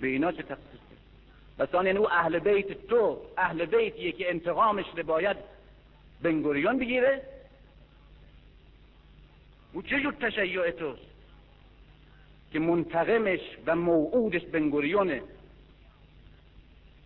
[0.00, 0.80] به اینا چه تخصیص
[1.58, 5.36] بس یعنی او اهل بیت تو اهل بیتیه که انتقامش رو باید
[6.22, 7.22] بنگوریون بگیره؟
[9.72, 11.02] او چه جور تشیع توست؟
[12.52, 15.22] که منتقمش و موعودش بنگوریونه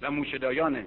[0.04, 0.86] و موشدایانه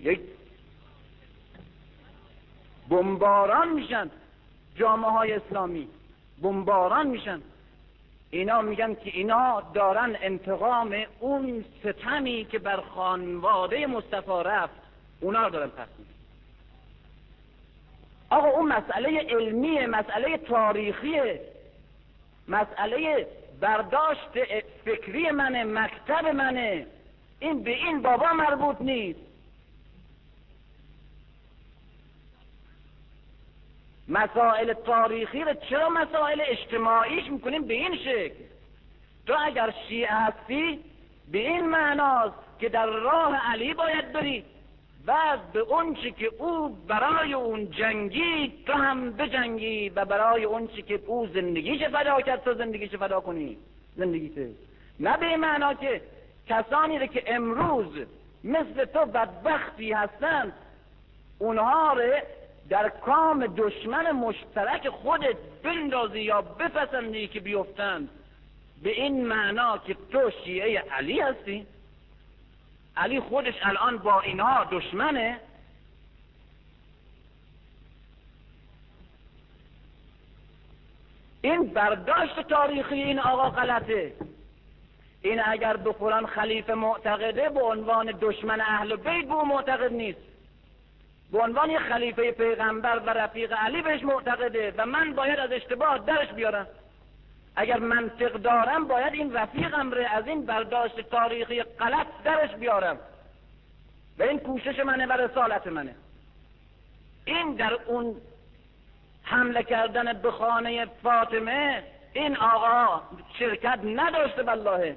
[0.00, 0.20] یک
[2.88, 4.10] بمباران میشن
[4.76, 5.88] جامعه های اسلامی.
[6.42, 7.40] بمباران میشن.
[8.30, 14.74] اینا میگن که اینا دارن انتقام اون ستمی که بر خانواده مصطفی رفت.
[15.20, 15.88] اونا رو دارن پس
[18.34, 21.20] آقا اون مسئله علمی مسئله تاریخی
[22.48, 23.26] مسئله
[23.60, 24.30] برداشت
[24.84, 26.86] فکری منه مکتب منه.
[27.40, 29.20] این به این بابا مربوط نیست.
[34.08, 38.44] مسائل تاریخی رو چرا مسائل اجتماعیش می‌کنیم به این شکل؟
[39.26, 40.80] تو اگر شیعه هستی
[41.32, 44.44] به این معناست که در راه علی باید بری.
[45.06, 51.00] و به اون که او برای اون جنگی تو هم بجنگی و برای اون که
[51.06, 53.56] او زندگیش فدا کرد تو زندگیش فدا کنی.
[53.96, 54.50] زندگیته
[55.00, 56.00] نه به معنا که
[56.48, 58.06] کسانی رو که امروز
[58.44, 60.52] مثل تو بدبختی هستند
[61.38, 62.12] اونها رو
[62.68, 68.08] در کام دشمن مشترک خودت بندازی یا بپسندی که بیفتند.
[68.82, 71.66] به این معنا که تو شیعه علی هستی.
[72.96, 75.40] علی خودش الان با اینها دشمنه.
[81.42, 84.12] این برداشت تاریخی این آقا غلطه.
[85.22, 90.20] این اگر به قرآن خلیفه معتقده به عنوان دشمن اهل بیت به معتقد نیست.
[91.32, 96.28] به عنوان خلیفه پیغمبر و رفیق علی بهش معتقده و من باید از اشتباه درش
[96.28, 96.66] بیارم.
[97.56, 102.98] اگر منطق دارم باید این رفیقم ره از این برداشت تاریخی غلط درش بیارم.
[104.18, 105.94] و این کوشش منه و رسالت منه.
[107.24, 108.16] این در اون
[109.22, 113.02] حمله کردن به خانه فاطمه این آقا
[113.38, 114.96] شرکت نداشته بالله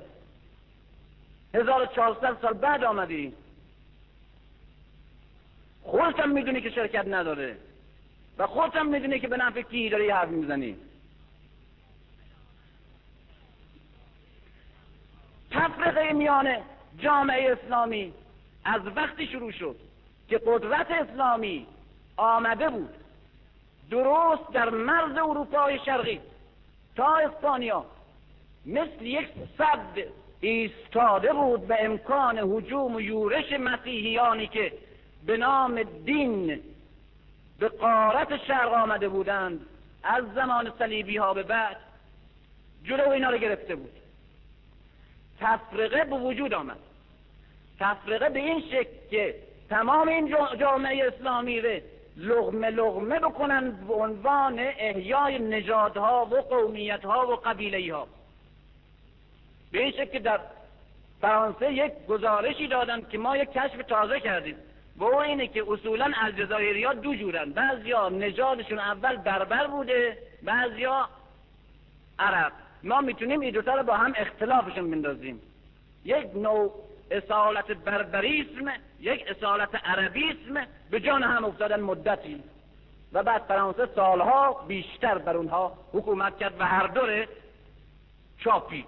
[1.54, 3.34] 1400 سال بعد آمدی.
[5.84, 7.58] خودت هم می‌دونی که شرکت نداره.
[8.38, 10.78] و خودت هم می‌دونی که به نفع کی داری حرف می‌زنی.
[15.58, 16.58] تفرقه میان
[16.98, 18.14] جامعه اسلامی
[18.66, 19.76] از وقتی شروع شد
[20.30, 21.68] که قدرت اسلامی
[22.18, 22.94] آمده بود
[23.92, 26.20] درست در مرز اروپای شرقی
[26.96, 27.86] تا اسپانیا
[28.66, 30.08] مثل یک صد
[30.42, 34.74] ایستاده بود به امکان حجوم و یورش مسیحیانی که
[35.26, 36.62] به نام دین
[37.60, 39.66] به قارت شرق آمده بودند
[40.04, 41.78] از زمان صلیبی ها به بعد
[42.84, 43.92] جلو اینا رو گرفته بود.
[45.40, 46.78] تفرقه به وجود آمد.
[47.80, 49.36] تفرقه به این شکل که
[49.70, 51.80] تمام این جامعه اسلامی رو
[52.18, 58.08] لغمه لغمه بکنن به عنوان احیای نژادها و قومیتها و قبیله ها
[59.72, 60.40] به این شکل که در
[61.22, 64.56] فرانسه یک گزارشی دادند که ما یک کشف تازه کردیم.
[64.98, 67.52] و او اینه که اصولا الجزایری ها دو جورن.
[67.52, 71.10] بعضیا نژادشون اول بربر بوده بعضیا
[72.20, 72.52] عرب.
[72.84, 75.42] ما می‌تونیم این دوتا رو با هم اختلافشون بندازیم.
[76.06, 76.74] یک نوع
[77.12, 82.44] اصالت بربریسم یک اصالت عربیسم به جان هم افتادن مدتی.
[83.14, 87.28] و بعد فرانسه سالها بیشتر بر اونها حکومت کرد و هر دوره
[88.40, 88.86] چاپید.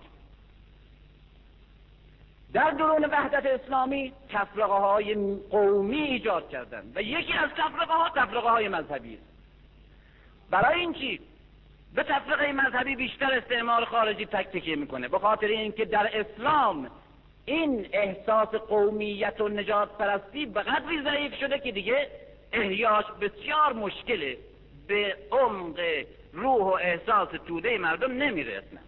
[2.54, 6.91] در دوران وحدت اسلامی تفرقه های قومی ایجاد کردند.
[6.95, 9.23] و یکی از تفرقه ها تفرقه های مذهبی است.
[10.49, 11.19] برای این چی
[11.95, 15.08] به تفرقه مذهبی بیشتر استعمار خارجی تک تکیه می‌کنه.
[15.08, 16.89] به خاطر اینکه در اسلام
[17.45, 22.08] این احساس قومیت و نجات پرستی به قدری ضعیف شده که دیگه
[22.54, 24.38] احیاش بسیار مشکله.
[24.88, 25.80] به عمق
[26.34, 28.80] روح و احساس توده مردم نمی‌رسن.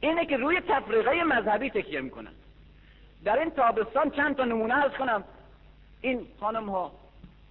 [0.00, 2.32] اینه که روی تفریقه مذهبی تکیه می‌کنن.
[3.24, 5.24] در این تابستان چند تا نمونه ارز کنم.
[6.00, 6.92] این خانم ها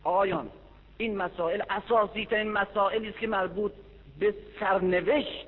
[0.04, 0.50] آقایان
[0.98, 3.72] این مسائل اساسی این مسائلی است که مربوط
[4.19, 5.47] به سرنوشت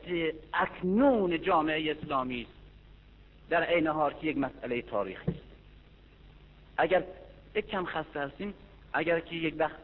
[0.53, 2.51] اکنون جامعه اسلامی است.
[3.49, 5.39] در عین حال که یک مسئله تاریخی است.
[6.77, 7.03] اگر
[7.55, 8.53] یک کم خسته هستیم
[8.93, 9.79] اگر که یک وقت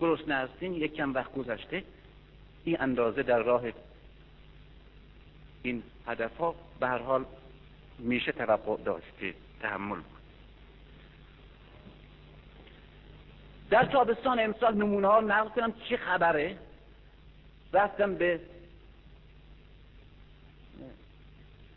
[0.00, 1.82] گرسنه هستیم یک کم وقت گذشته
[2.64, 3.62] این اندازه در راه
[5.62, 7.24] این هدف ها به هر حال
[7.98, 10.04] میشه توقع داشت که تحمل بود.
[13.70, 16.56] در تابستان امسال نمونه ها نقل کنم چه خبره؟
[17.72, 18.40] رفتم به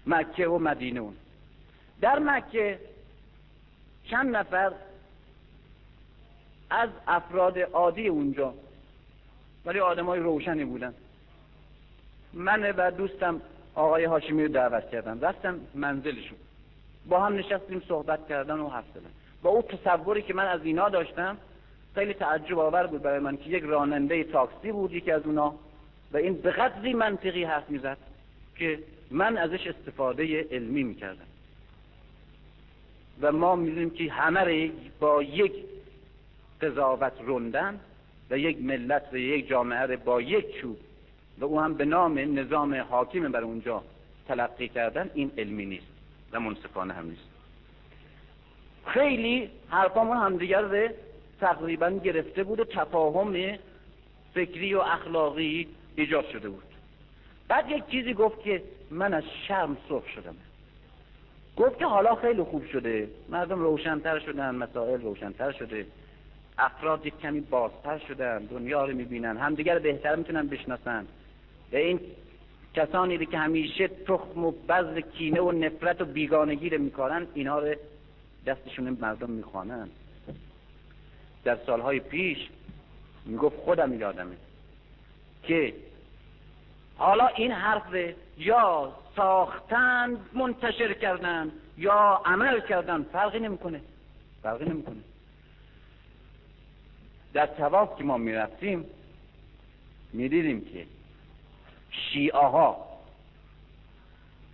[0.08, 1.10] مکه و مدینه.
[2.01, 2.79] در مکه
[4.10, 4.71] چند نفر
[6.69, 8.53] از افراد عادی اونجا
[9.65, 10.93] ولی آدم های روشنی بودن.
[12.34, 13.41] من و دوستم
[13.75, 15.21] آقای هاشمی رو دعوت کردم.
[15.21, 16.38] رفتم منزلشون.
[17.05, 19.10] با هم نشستیم صحبت کردن و حرف زدن.
[19.43, 21.38] با اون تصوری که من از اینا داشتم
[21.95, 25.55] خیلی تعجب آور بود برای من که یک راننده تاکسی بود یکی از اونا.
[26.11, 27.97] و این به قدری منطقی حرف می‌زد
[28.55, 28.79] که
[29.11, 31.25] من ازش استفاده علمی می‌کردم.
[33.21, 35.53] و ما می‌دونیم که همه با یک
[36.61, 37.79] قضاوت روندن
[38.29, 40.77] و یک ملت و یک جامعه با یک چوب
[41.39, 43.83] و او هم به نام نظام حاکم بر اونجا
[44.27, 45.87] تلقی کردن این علمی نیست
[46.31, 47.29] و منصفانه هم نیست.
[48.85, 50.93] خیلی حرفامون همدیگر
[51.39, 53.57] تقریبا گرفته بود و تفاهم
[54.33, 56.63] فکری و اخلاقی ایجاد شده بود.
[57.47, 60.36] بعد یک چیزی گفت که من از شرم سرخ شدم.
[61.58, 63.10] گفت که حالا خیلی خوب شده.
[63.29, 65.86] مردم روشنتر شدن مسائل روشنتر شده.
[66.58, 71.05] افراد یک کمی بازتر شدن دنیا رو می‌بینن همدیگر بهتر می‌تونن بشناسن.
[71.73, 71.99] و این
[72.73, 77.75] کسانی که همیشه تخم و بذر کینه و نفرت و بیگانگی رو میکارن اینها رو
[78.45, 79.89] دستشون مردم می‌خوانن.
[81.43, 82.38] در سالهای پیش
[83.25, 84.36] می‌گفت خودم یادمه.
[85.47, 85.73] که
[86.97, 93.81] حالا این حرف یا ساختن منتشر کردن یا عمل کردن فرقی نمی‌کنه.
[94.43, 95.01] فرقی نمی‌کنه.
[97.34, 98.86] در تواف که ما می‌رفتیم
[100.13, 100.86] می‌دیدیم که
[101.91, 102.88] شیعه ها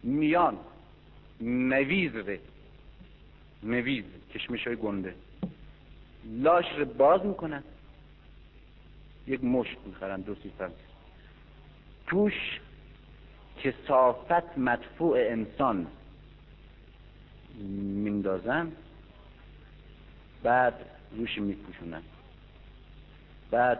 [0.04, 0.58] میان
[1.42, 2.40] مویز ره
[3.64, 5.16] مویز کشمش های گنده
[6.26, 7.64] لاش رو باز می‌کنن.
[9.28, 10.52] یک مشت می‌خرن دو سی
[12.08, 12.60] توش
[13.58, 15.88] که صافت مدفوع انسان
[18.04, 18.72] میندازن
[20.44, 20.74] بعد
[21.12, 22.02] روش میپوشونن.
[23.52, 23.80] بعد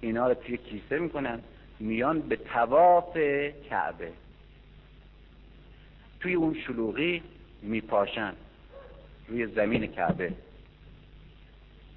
[0.00, 1.42] اینا رو توی کیسه می‌کنن
[1.80, 3.16] میان به تواف
[3.70, 4.12] کعبه.
[6.20, 7.22] توی اون شلوغی
[7.62, 8.32] میپاشن
[9.28, 10.32] روی زمین کعبه.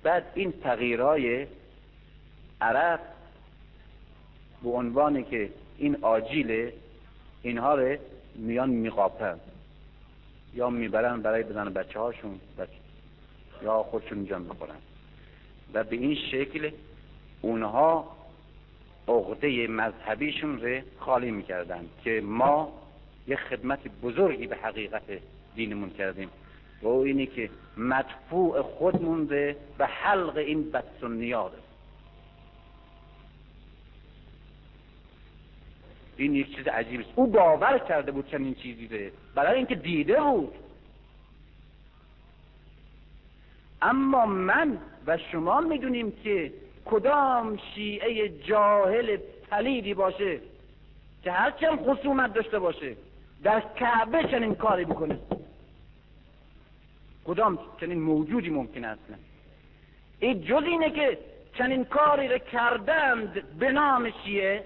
[0.03, 1.47] بعد این تغییرای
[2.61, 2.99] عرب
[4.63, 6.71] به عنوانی که این آجیل
[7.41, 7.97] اینها رو
[8.35, 9.39] میان میقاپن
[10.53, 12.71] یا می‌برن برای بزن بچه هاشون بچه
[13.63, 14.75] یا خودشون اینجا بخورن.
[15.73, 16.71] و به این شکل
[17.41, 18.15] اونها
[19.07, 22.73] عقده مذهبیشون رو خالی می‌کردن که ما
[23.27, 25.03] یه خدمت بزرگی به حقیقت
[25.55, 26.29] دینمون کردیم.
[26.81, 31.51] و اینی که مدفوع خودمون به حلق این بدسنیات
[36.17, 37.09] این یک چیز عجیب است.
[37.15, 40.53] او باور کرده بود چنین چیزی رو برای اینکه دیده بود.
[43.81, 46.51] اما من و شما می‌دونیم که
[46.85, 49.17] کدام شیعه جاهل
[49.51, 50.39] پلیدی باشه
[51.23, 52.95] که هرچند خصومت داشته باشه
[53.43, 55.19] در کعبه چنین کاری بکنه
[57.25, 59.01] کدام چنین موجودی ممکن است؟
[60.19, 61.17] این جز اینه که
[61.57, 64.63] چنین کاری رو کردند به نام شیعه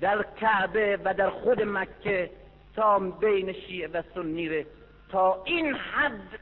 [0.00, 2.30] در کعبه و در خود مکه
[2.76, 4.64] تا بین شیعه و سنی
[5.08, 6.38] تا این حد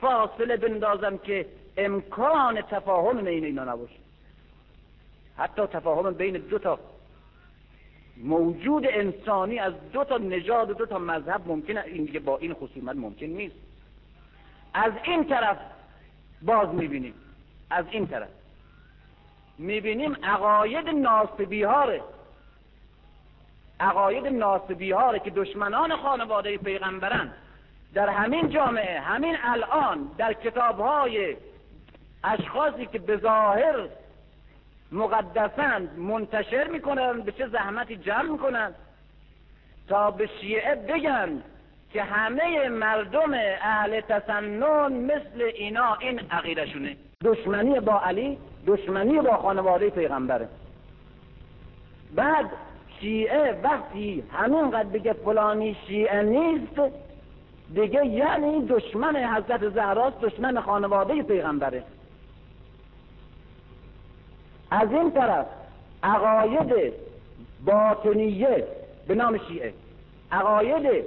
[0.00, 1.46] فاصله بندازم که
[1.76, 4.00] امکان تفاهم بین اینا نباشه.
[5.36, 6.78] حتی تفاهم بین دو تا
[8.16, 11.84] موجود انسانی از دو تا نژاد و دو تا مذهب ممکنه.
[11.86, 13.54] این دیگه با این خصومت ممکن نیست.
[14.74, 15.58] از این طرف
[16.42, 17.14] باز می‌بینیم.
[17.70, 18.28] از این طرف
[19.58, 22.02] می‌بینیم عقاید ناسبی هاره
[23.80, 27.32] عقاید ناسبی هاره که دشمنان خانواده پیغمبرن
[27.94, 31.36] در همین جامعه همین الان در کتاب های
[32.24, 33.88] اشخاصی که به ظاهر
[34.92, 38.74] مقدسند منتشر می‌کنن به چه زحمتی جمع می‌کنن
[39.88, 41.42] تا به شیعه بگن
[41.92, 49.90] که همه مردم اهل تسنن مثل اینا این عقیدشونه دشمنی با علی دشمنی با خانواده
[49.90, 50.48] پیغمبره.
[52.14, 52.50] بعد
[53.00, 56.80] شیعه وقتی همینقدر بگه فلانی شیعه نیست
[57.74, 61.82] دیگه یعنی دشمن حضرت زهراست دشمن خانواده پیغمبره.
[64.70, 65.46] از این طرف
[66.02, 66.92] عقاید
[67.64, 68.64] باطنیه
[69.08, 69.72] به نام شیعه
[70.32, 71.04] عقاید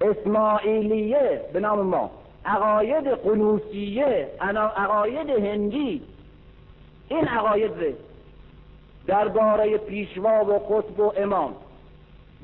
[0.00, 2.10] اسماعیلیه به نام ما
[2.44, 4.28] عقاید قنوسیه
[4.76, 6.02] عقاید هندی
[7.08, 7.96] این عقاید
[9.08, 11.54] درباره پیشوا و قطب و امام.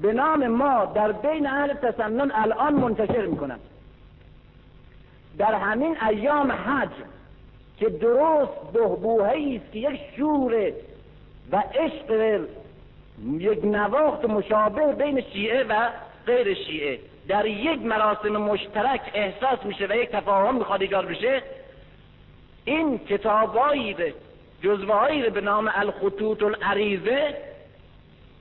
[0.03, 3.59] به نام ما در بین اهل تسنن الان منتشر می‌کنن.
[5.39, 6.91] در همین ایام حج
[7.79, 10.73] که درست بهبوهی است که یک شور
[11.53, 12.41] و عشق
[13.39, 15.89] یک نواخت مشابه بین شیعه و
[16.27, 16.99] غیر شیعه
[17.29, 21.43] در یک مراسم مشترک احساس میشه و یک تفاهم می‌خواد ایجاد بشه.
[22.65, 23.95] این کتابایی
[24.65, 27.37] جزوه به نام الخطوط العریضه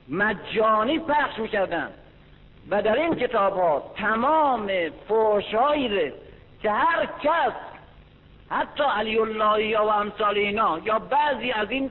[0.08, 1.90] مجانی پخش می‌کردن.
[2.70, 4.70] و در این کتاب ها تمام
[5.08, 6.12] فوشایی
[6.62, 7.52] که هر کس
[8.50, 11.90] حتی علی الله و امثال اینا یا بعضی از این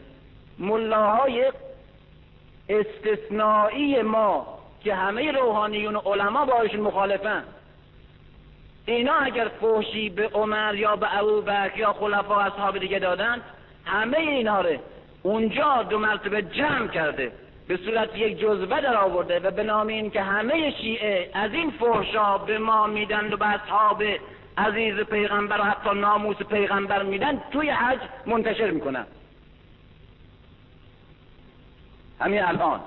[0.59, 1.51] ملاهای
[2.69, 7.43] استثنایی ما که همه روحانیون علما باشون مخالفن
[8.85, 13.41] اینا اگر فوشی به عمر یا به ابوبکر یا خلفا اصحاب دیگه دادن
[13.85, 14.77] همه اینا رو
[15.23, 17.31] اونجا دو مرتبه جمع کرده
[17.67, 21.71] به صورت یک جزوه در آورده و به نام این که همه شیعه از این
[21.71, 24.03] فحشا به ما میدن و به اصحاب
[24.57, 29.05] عزیز پیغمبر و حتی ناموس پیغمبر میدن توی حج منتشر می‌کنن.
[32.19, 32.79] همین الان.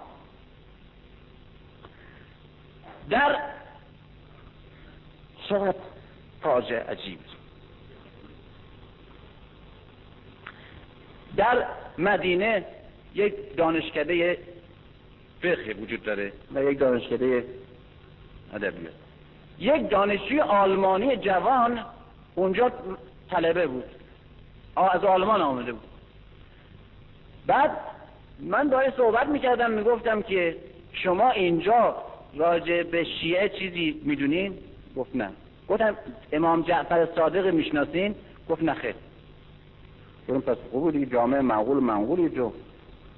[3.10, 3.36] در
[5.48, 5.74] چقدر
[6.42, 7.18] فاجعه عجیب.
[11.36, 11.64] در
[11.98, 12.64] مدینه
[13.14, 14.38] یک دانشکده
[15.42, 17.44] فقه وجود داره و یک دانشکده
[18.54, 18.92] ادبیات
[19.58, 21.80] یک دانشجوی آلمانی جوان
[22.34, 22.72] اونجا
[23.30, 23.84] طلبه بود.
[24.76, 25.88] از آلمان آمده بود.
[27.46, 27.70] بعد
[28.40, 30.56] من داره صحبت می‌کردم می‌گفتم که
[30.92, 31.96] شما اینجا
[32.34, 34.58] راجع به شیعه چیزی می‌دونین؟
[34.96, 35.28] گفت نه.
[35.68, 35.96] گفتم
[36.32, 38.14] امام جعفر صادق می‌شناسین؟
[38.48, 38.94] گفت نه خیر.
[40.28, 42.52] گفتم پس خوب دیگه جامعه معقول منقولی جو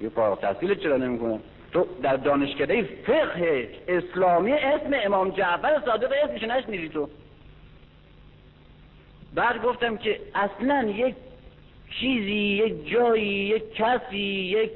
[0.01, 1.39] یه فارغ تحصیل چرا نمی‌کنه؟
[1.71, 7.09] تو در دانشکده فقه اسلامی اسم امام جعفر صادق اسمش نشنیدی تو.
[9.35, 11.15] بعد گفتم که اصلا یک
[11.99, 14.71] چیزی یک جایی یک کسی یک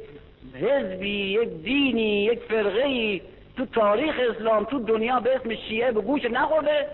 [0.53, 3.21] حزبی یک دینی یک فرقه
[3.57, 6.87] تو تاریخ اسلام تو دنیا به اسم شیعه به گوش نخورده.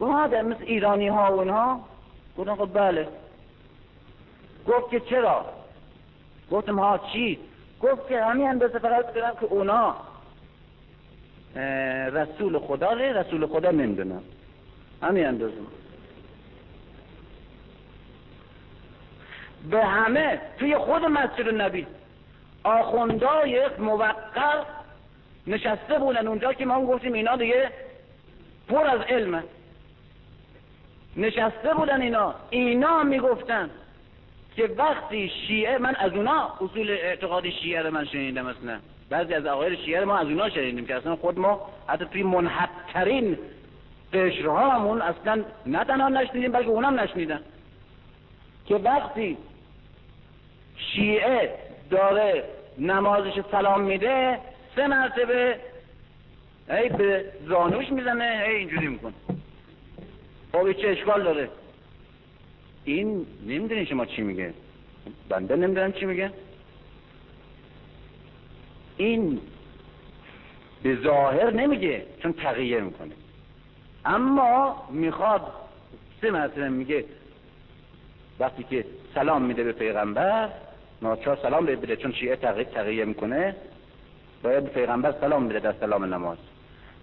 [0.00, 1.80] گفت مثل ایرانی ها و اینها.
[2.38, 3.08] گفتم خب بله.
[4.66, 5.44] گفت که چرا؟
[6.50, 7.38] گفتم ها چی؟
[7.82, 9.96] گفت که همین اندازه فقط کنم که اونا
[12.12, 14.22] رسول خدا رسول خدا نمی‌دونم
[15.02, 15.54] همین اندازه.
[19.70, 21.86] به همه توی خود مسجد نبی
[22.64, 24.14] آخوندای موقر
[25.46, 27.70] نشسته بودن اونجا که ما گفتیم اینا دیگه
[28.68, 29.42] پر از علمه.
[31.16, 32.34] نشسته بودن اینا.
[32.50, 33.70] اینا می‌گفتن.
[34.58, 38.78] که وقتی شیعه من از اونا اصول اعتقاد شیعه رو من شنیدم اصلا
[39.10, 43.38] بعضی از آقایل شیعه ما از اونا شنیدیم که اصلا خود ما حتی توی منحبترین
[44.12, 47.40] قشرهامون اصلا نه تنها نشنیدیم بلکه اونم نشنیدن.
[48.66, 49.38] که وقتی
[50.76, 51.54] شیعه
[51.90, 52.44] داره
[52.78, 54.38] نمازش سلام میده
[54.76, 55.60] سه مرتبه
[56.70, 59.14] ای به زانوش می‌زنه ای اینجوری می‌کنه.
[60.52, 61.48] خب چه اشکال داره؟
[62.92, 64.54] این نمی‌دونی شما چی میگه.
[65.28, 66.32] بنده نمی‌دونم چی میگه.
[68.96, 69.40] این
[70.82, 73.14] به ظاهر نمیگه چون تغییر می‌کنه.
[74.04, 75.42] اما می‌خواد
[76.20, 77.04] سه مرتبه میگه
[78.38, 78.84] وقتی که
[79.14, 80.48] سلام میده به پیغمبر
[81.02, 83.56] ناچار سلام بده چون شیعه تقیه می‌کنه
[84.42, 86.38] باید به پیغمبر سلام بده در سلام نماز.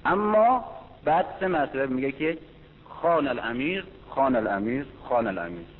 [0.05, 0.65] اما
[1.03, 2.37] بعد سه مرتبه میگه که
[2.89, 5.74] خان الامیر خان الامیر خان الامیر.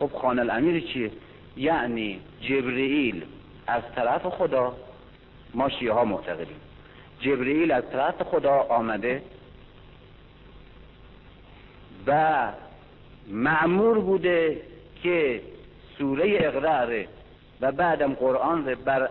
[0.00, 1.10] خب خان الامیر چیه؟
[1.56, 3.24] یعنی جبرئیل
[3.66, 4.76] از طرف خدا
[5.54, 6.56] ما شیعه ها معتقدیم.
[7.20, 9.22] جبرئیل از طرف خدا آمده
[12.06, 12.52] و
[13.28, 14.62] معمور بوده
[15.02, 15.42] که
[15.98, 17.08] سوره اقراره
[17.60, 19.08] و بعدم قرآن رو بر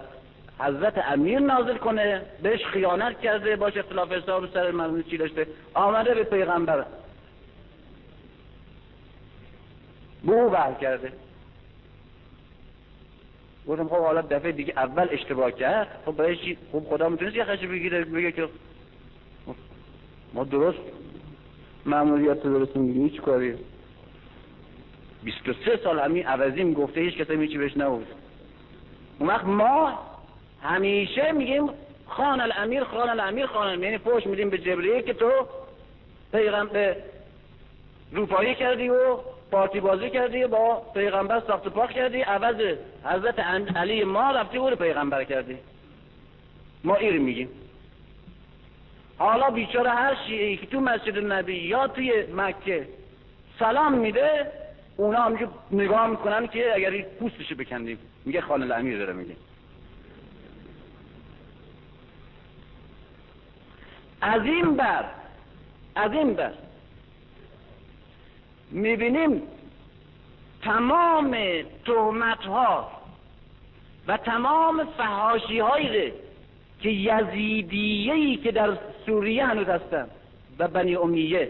[0.60, 6.14] حضرت امیر نازل کنه بهش خیانت کرده باش اختلاف حساب سر مضمون چی داشته؟ آمده
[6.14, 6.86] به پیغمبر.
[10.24, 11.12] بو بر کرده.
[13.68, 16.02] گفتم خب حالا دفعه دیگه اول اشتباه کرد.
[16.06, 18.50] خب برای چی؟ خب خدا می‌تونست یه خشی بگیره بگه که
[20.34, 20.80] ما درست
[21.86, 23.56] معمولیت درست میگیم هیچ کاری
[25.24, 28.08] 23 سال همین عوضی می‌گفته هیچ کسی هیچی بهش نبود
[29.20, 30.00] اون وقت ما
[30.62, 31.70] همیشه میگیم
[32.08, 33.84] خان الامیر خان الامیر خان الامیر.
[33.84, 35.32] یعنی پوش میدیم به جبریه که تو
[36.32, 36.96] پیغمبر
[38.12, 39.18] روپایی کردی و
[39.52, 42.22] پارتی بازی کردی با پیغمبر ساخت پاک کردی.
[42.22, 43.40] عوض حضرت
[43.76, 45.58] علی ما رفتی او پیغمبر کردی.
[46.84, 47.50] ما ایر میگیم.
[49.18, 52.88] حالا بیچاره هر شیعی که تو مسجد نبی یا توی مکه
[53.60, 54.52] سلام میده
[54.98, 58.00] اونا همجور نگاه می‌کنن که اگر این پوستشو بکندیم.
[58.26, 59.36] میگه خان الامیر داره میگه.
[64.22, 65.06] از این بر
[65.96, 66.54] از این بر
[68.72, 69.42] می‌بینیم
[70.62, 71.38] تمام
[71.86, 72.92] تهمت ها
[74.08, 76.14] و تمام فهاشی هایی
[76.82, 80.08] که یزیدیهی که در سوریه هنوز هستن
[80.60, 81.50] و بنی امیه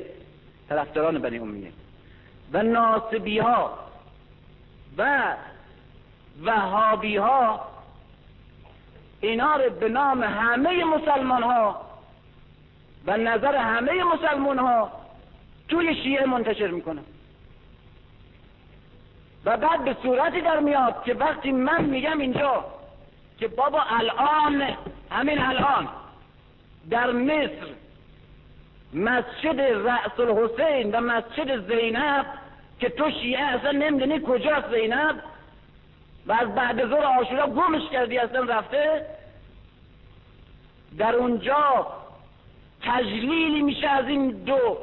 [0.70, 1.72] طرفداران بنی امیه
[2.53, 3.80] و ناسبی ها
[4.97, 5.36] و
[6.43, 7.65] وهابی ها
[9.22, 11.82] اینا رو به نام همه مسلمان ها
[13.07, 14.99] و نظر همه مسلمان ها
[15.70, 17.03] توی شیعه منتشر می‌کنن
[19.45, 22.65] و بعد به صورتی در میاد که وقتی من میگم اینجا
[23.39, 24.76] که بابا الان
[25.11, 25.88] همین الان
[26.89, 27.67] در مصر
[28.93, 32.26] مسجد رأس الحسین و مسجد زینب
[32.80, 35.24] که تو شیعه اصلا نمی‌دونی کجاست زینب؟
[36.28, 39.05] و از بعد زور آشورا گمش کردی اصلا رفته؟
[40.97, 41.88] در اونجا
[42.82, 44.78] تجلیلی میشه از این دو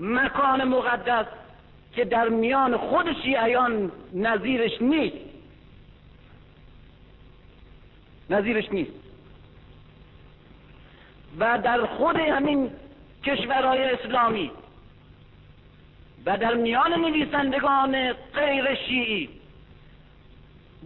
[0.00, 1.26] مکان مقدس
[1.92, 5.16] که در میان خود شیعیان نظیرش نیست.
[8.30, 8.92] نظیرش نیست.
[11.38, 12.70] و در خود همین
[13.24, 14.50] کشورهای اسلامی
[16.26, 19.28] و در میان نویسندگان غیر شیعی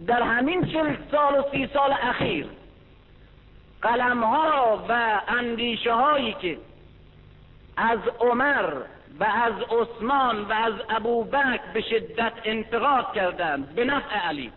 [0.07, 2.47] در همین چل سال و سی سال اخیر
[3.81, 6.57] قلم ها و اندیشه هایی که
[7.77, 8.73] از عمر
[9.19, 14.51] و از عثمان و از ابوبکر به شدت انتقاد کردند به نفع علی.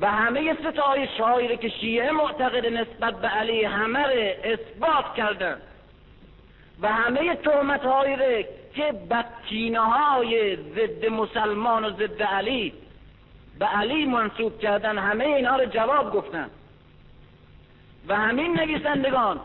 [0.00, 5.62] و همه ستای شاعر که شیعه معتقد نسبت به علی همه اثبات کردند.
[6.80, 12.72] و همه تهمت هایی که بدکینه های ضد مسلمان و ضد علی
[13.58, 16.50] به علی منصوب کردن همه اینها رو جواب گفتن
[18.08, 19.40] و همین نویسندگان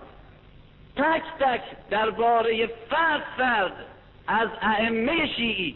[0.95, 3.85] تک تک درباره فرد فرد
[4.27, 5.75] از ائمه شیعی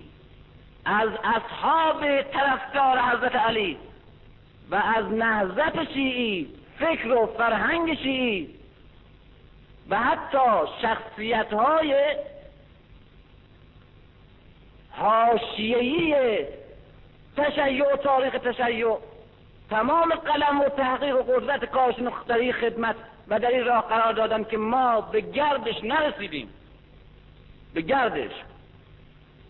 [0.86, 3.78] از اصحاب طرفدار حضرت علی
[4.72, 6.48] و از نهضت شیعی
[6.80, 8.56] فکر و فرهنگ شیعی
[9.90, 12.16] و حتی شخصیت های
[14.92, 16.46] حاشیه‌ای
[17.38, 18.98] تشیع و تاریخ تشیع
[19.70, 21.72] تمام قلم و تحقیق و قدرت
[22.28, 22.96] در خدمت
[23.28, 26.50] و در این راه قرار دادن که ما به گردش نرسیدیم.
[27.74, 28.32] به گردش.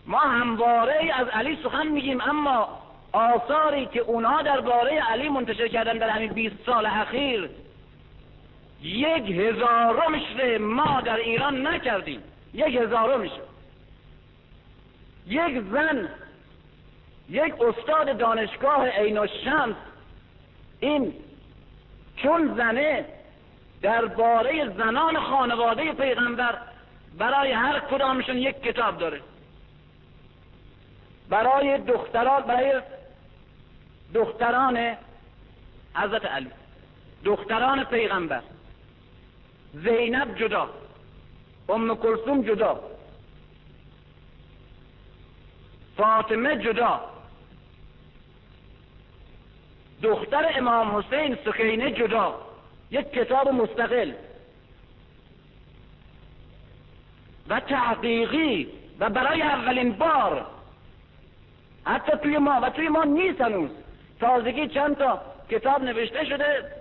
[0.06, 2.68] ما همواره از علی سخن میگیم اما
[3.12, 7.50] آثاری که اونها درباره علی منتشر کردن در همین 20 سال اخیر
[8.82, 10.22] یک هزارمش
[10.60, 12.22] ما در ایران نکردیم.
[12.54, 13.30] یک هزارمش
[15.26, 16.08] یک زن
[17.28, 19.76] یک استاد دانشگاه عین الشمس
[20.80, 21.12] این
[22.16, 23.04] چون زنه
[23.86, 26.58] درباره زنان خانواده پیغمبر
[27.18, 29.20] برای هر کدامشون یک کتاب داره.
[31.28, 32.82] برای دختران برای
[34.14, 34.96] دختران
[35.94, 36.50] حضرت علی
[37.24, 38.42] دختران پیغمبر.
[39.74, 40.70] زینب جدا
[41.68, 42.80] ام کلثوم جدا
[45.96, 47.00] فاطمه جدا
[50.02, 52.45] دختر امام حسین سکینه جدا.
[52.90, 54.12] یک کتاب مستقل
[57.48, 58.68] و تحقیقی
[59.00, 60.46] و برای اولین بار
[61.84, 63.70] حتی توی ما و توی ما نیست هنوز.
[64.20, 65.20] تازگی چند تا
[65.50, 66.72] کتاب نوشته شده.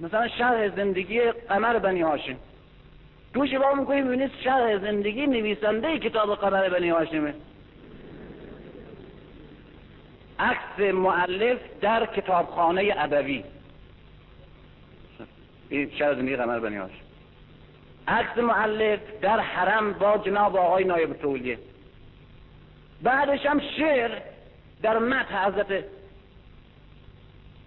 [0.00, 2.36] مثلا شرح زندگی قمر بنی هاشم.
[3.34, 7.34] توش با می‌کنیم می‌بینید شرح زندگی نویسنده کتاب قمر بنی هاشمه.
[10.38, 13.44] عکس معلف در کتابخانه ادبی
[15.70, 16.94] این شرح زندگی قمر بنی هاشم
[18.08, 21.58] عکس معلف در حرم با جناب آقای نایب تولیه
[23.02, 24.10] بعدش هم شعر
[24.82, 25.84] در متح حضرت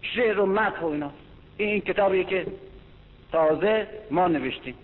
[0.01, 1.11] شعر و متح و اینا.
[1.57, 2.45] این کتابی که
[3.31, 4.75] تازه ما نوشتیم.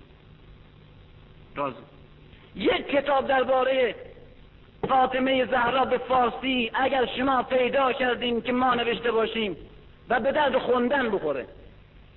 [1.56, 1.76] تازه.
[2.56, 3.96] یک کتاب درباره
[4.88, 9.58] فاطمه زهرا به فارسی اگر شما پیدا کردیم که ما نوشته باشیم
[10.10, 11.46] و به درد خوندن بخوره.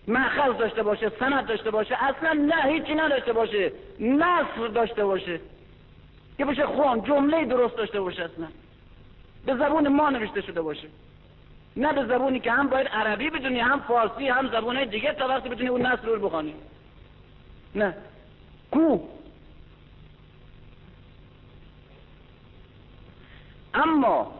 [0.08, 5.40] مخز داشته باشه سند داشته باشه اصلا نه هیچی نداشته باشه نصر داشته باشه.
[6.38, 8.48] که بشه خون جمله درست داشته باشه اصلا.
[9.46, 10.88] به زبون ما نوشته شده باشه.
[11.76, 15.48] نه به زبونی که هم باید عربی بدونی هم فارسی هم زبونه دیگه تا وقتی
[15.48, 16.54] بتونی اون نصر رو بخوانی
[17.74, 17.94] نه.
[18.70, 18.98] کو.
[23.74, 24.32] اما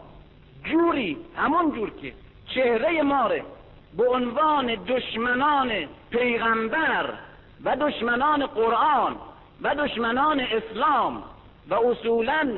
[0.63, 2.13] جوری همون جور که
[2.47, 3.43] چهره ماره
[3.97, 5.71] به عنوان دشمنان
[6.09, 7.13] پیغمبر
[7.63, 9.15] و دشمنان قرآن
[9.61, 11.23] و دشمنان اسلام
[11.69, 12.57] و اصولا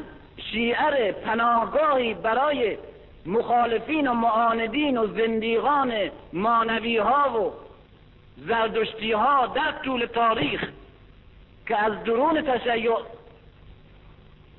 [0.52, 2.78] شیعر پناهگاهی برای
[3.26, 5.94] مخالفین و معاندین و زندیقان
[6.34, 7.52] مانوی ها و
[8.48, 10.70] زردشتی ها در طول تاریخ
[11.68, 12.98] که از درون تشیع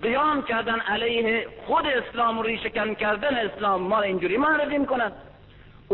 [0.02, 5.12] قیام کردن علیه خود اسلام و ریشکن کردن اسلام ما اینجوری معرفی می‌کنن.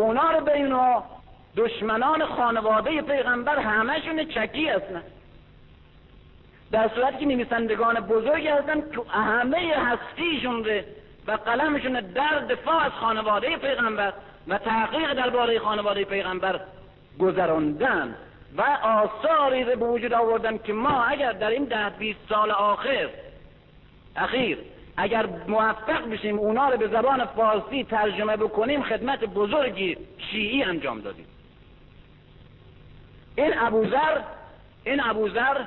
[0.00, 1.02] اونا رو به اینا
[1.56, 5.02] دشمنان خانواده پیغمبر همشون چکی هستن.
[6.72, 10.66] در صورتی که نویسندگان بزرگی هستن که همه هستیشون
[11.26, 14.12] و قلمشون در دفاع از خانواده پیغمبر
[14.48, 16.60] و تحقیق درباره خانواده پیغمبر
[17.18, 18.14] گذراندن
[18.56, 23.08] و آثاری به وجود آوردن که ما اگر در این ده بیست سال آخر
[24.16, 24.58] اخیر
[25.00, 29.96] اگر موفق بشیم اونا رو به زبان فارسی ترجمه بکنیم خدمت بزرگی
[30.30, 31.26] شیعی انجام دادیم.
[33.36, 34.20] این ابوذر
[34.84, 35.64] این ابوذر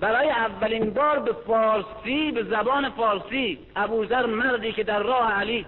[0.00, 5.66] برای اولین بار به فارسی به زبان فارسی ابوذر مردی که در راه علی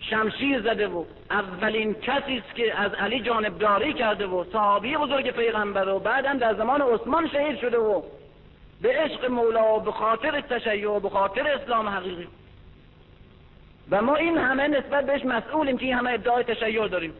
[0.00, 5.88] شمشیر زده و اولین کسی است که از علی جانبداری کرده و صحابی بزرگ پیغمبر
[5.88, 8.02] و بعدا در زمان عثمان شهید شده و
[8.82, 12.26] به عشق مولا و به خاطر تشیع و به خاطر اسلام حقیقی.
[13.90, 17.12] و ما این همه نسبت بهش مسئولیم که این همه ادعای تشیع داریم.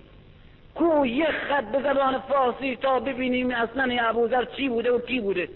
[0.75, 5.49] کو یه خط به زبان فارسی تا ببینیم اصلا ابوذر چی بوده و کی بوده.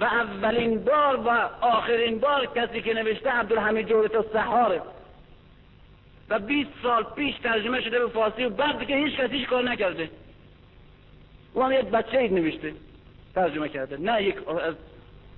[0.00, 1.28] و اولین بار و
[1.60, 4.82] آخرین بار کسی که نوشته عبدالحمید جورت و سحاره.
[6.30, 10.10] و 20 سال پیش ترجمه شده به فارسی و بعد که هیچ کسیش کار نکرده.
[11.54, 12.72] او هم یک بچه اید نوشته.
[13.38, 13.96] ترجمه کرده.
[13.96, 14.74] نه یک از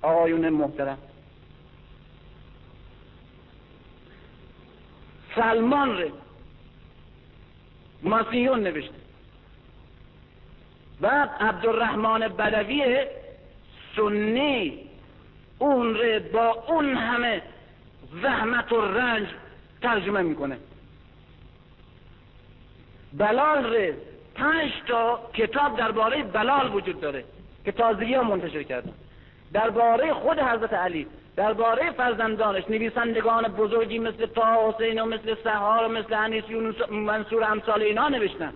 [0.01, 0.97] آقایون محترم.
[5.35, 6.11] سلمان ره.
[8.03, 8.93] ماسیون نوشته.
[11.01, 13.05] بعد عبدالرحمن بدوی
[13.95, 14.89] سنی
[15.59, 17.41] اون ره با اون همه
[18.21, 19.27] زحمت و رنج
[19.81, 20.57] ترجمه می‌کنه.
[23.13, 23.97] بلال ره.
[24.35, 27.23] پنج تا کتاب درباره بلال وجود داره.
[27.65, 28.93] که تازگی ها منتشر کردن
[29.53, 35.87] درباره خود حضرت علی درباره فرزندانش نویسندگان بزرگی مثل تا حسین و مثل سهار و
[35.87, 38.53] مثل انیس یونس منصور امثال اینا نوشتن.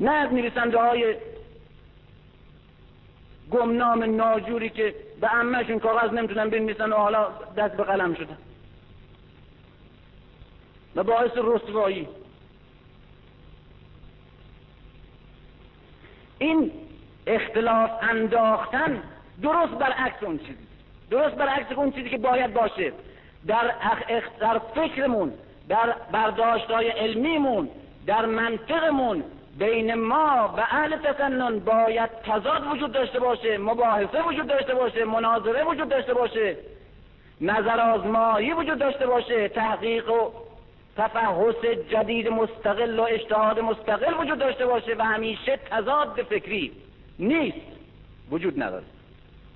[0.00, 1.14] نه از نویسنده های
[3.50, 8.38] گمنام ناجوری که به امهشون کاغذ نمی‌تونن بنویسن و حالا دست به قلم شدن.
[10.96, 12.08] و باعث رسوایی.
[16.38, 16.70] این
[17.28, 19.02] اختلاف انداختن
[19.42, 20.68] درست برعکس اون چیزی.
[21.10, 22.92] درست برعکس اون چیزی که باید باشه.
[23.46, 23.74] در,
[24.40, 25.32] در فکرمون
[25.68, 27.68] در برداشتهای علمیمون
[28.06, 29.24] در منطقمون
[29.58, 35.64] بین ما و اهل تسنن باید تضاد وجود داشته باشه مباحثه وجود داشته باشه مناظره
[35.64, 36.56] وجود داشته باشه
[37.40, 40.30] نظر آزمایی وجود داشته باشه تحقیق و
[40.96, 46.72] تفحص جدید مستقل و اجتهاد مستقل وجود داشته باشه و همیشه تضاد فکری.
[47.18, 47.78] نیست.
[48.30, 48.84] وجود نداره.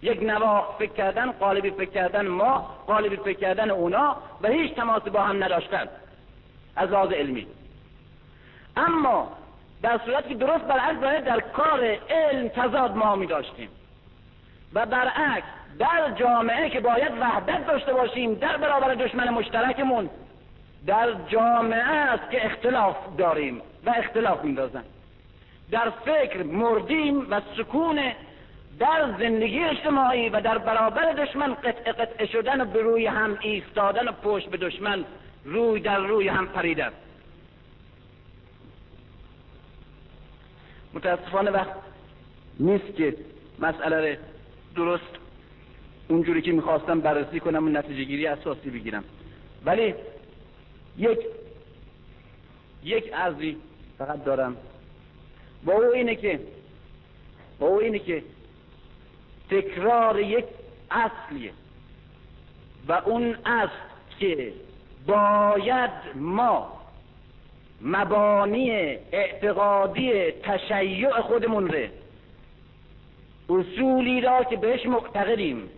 [0.02, 5.10] یک نواخ فکر کردن قالبی فکر کردن ما قالبی فکر کردن اونا و هیچ تماسی
[5.10, 5.88] با هم نداشتن.
[6.76, 7.46] از لحاظ علمی.
[8.76, 9.32] اما
[9.82, 13.68] در صورتی که درست برعکس در کار علم تضاد ما می داشتیم.
[14.74, 15.46] و برعکس
[15.78, 20.10] در جامعه که باید وحدت داشته باشیم در برابر دشمن مشترکمون
[20.86, 24.84] در جامعه است که اختلاف داریم و اختلاف میندازن.
[25.72, 28.12] در فکر مردیم و سکون
[28.78, 34.08] در زندگی اجتماعی و در برابر دشمن قطع قطع شدن و به روی هم ایستادن
[34.08, 35.04] و پشت به دشمن
[35.44, 36.92] روی در روی هم پریدن
[40.94, 41.72] متاسفانه وقت
[42.60, 43.16] نیست که
[43.58, 44.18] مسئله
[44.76, 45.16] درست
[46.08, 49.04] اونجوری که می‌خواستم بررسی کنم و نتیجه گیری اساسی بگیرم.
[49.64, 49.94] ولی
[50.98, 51.18] یک
[52.84, 53.56] یک ارزی
[53.98, 54.56] فقط دارم.
[55.64, 56.40] با او اینه که
[57.58, 58.22] با او اینه که
[59.50, 60.44] تکرار یک
[60.90, 61.52] اصلیه.
[62.88, 63.72] و اون اصل
[64.18, 64.52] که
[65.06, 66.82] باید ما
[67.82, 68.70] مبانی
[69.12, 71.90] اعتقادی تشیع خودمون ره
[73.50, 75.68] اصولی را که بهش معتقدیم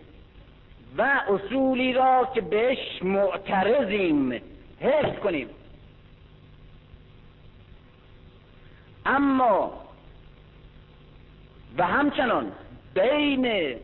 [0.97, 4.41] و اصولی را که بهش معترضیم
[4.81, 5.49] حفظ کنیم.
[9.05, 9.71] اما
[11.77, 12.51] و همچنان
[12.93, 13.75] بین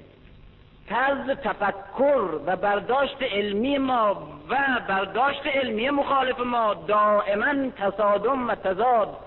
[0.90, 4.56] طرز تفکر و برداشت علمی ما و
[4.88, 9.18] برداشت علمی مخالف ما دائما تصادم و تضاد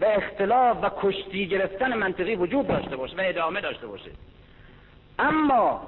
[0.00, 4.10] و اختلاف و کشتی گرفتن منطقی وجود داشته باشه و ادامه داشته باشه.
[5.18, 5.80] اما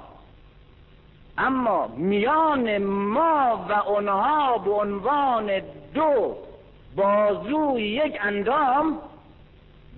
[1.37, 5.61] اما میان ما و آنها به عنوان
[5.93, 6.37] دو
[6.95, 8.99] بازوی یک اندام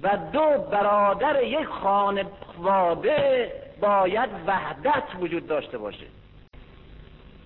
[0.04, 3.52] و دو برادر یک خانواده
[3.82, 6.06] باید وحدت وجود داشته باشه.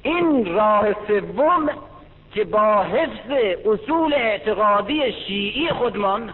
[0.03, 1.69] این راه سوم
[2.33, 3.31] که با حفظ
[3.65, 6.33] اصول اعتقادی شیعی خودمان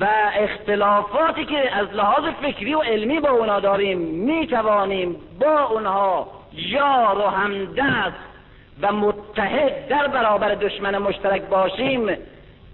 [0.00, 6.28] و اختلافاتی که از لحاظ فکری و علمی با اونا داریم می توانیم با اونها
[6.52, 8.16] یار و همدست
[8.80, 12.16] و متحد در برابر دشمن مشترک باشیم.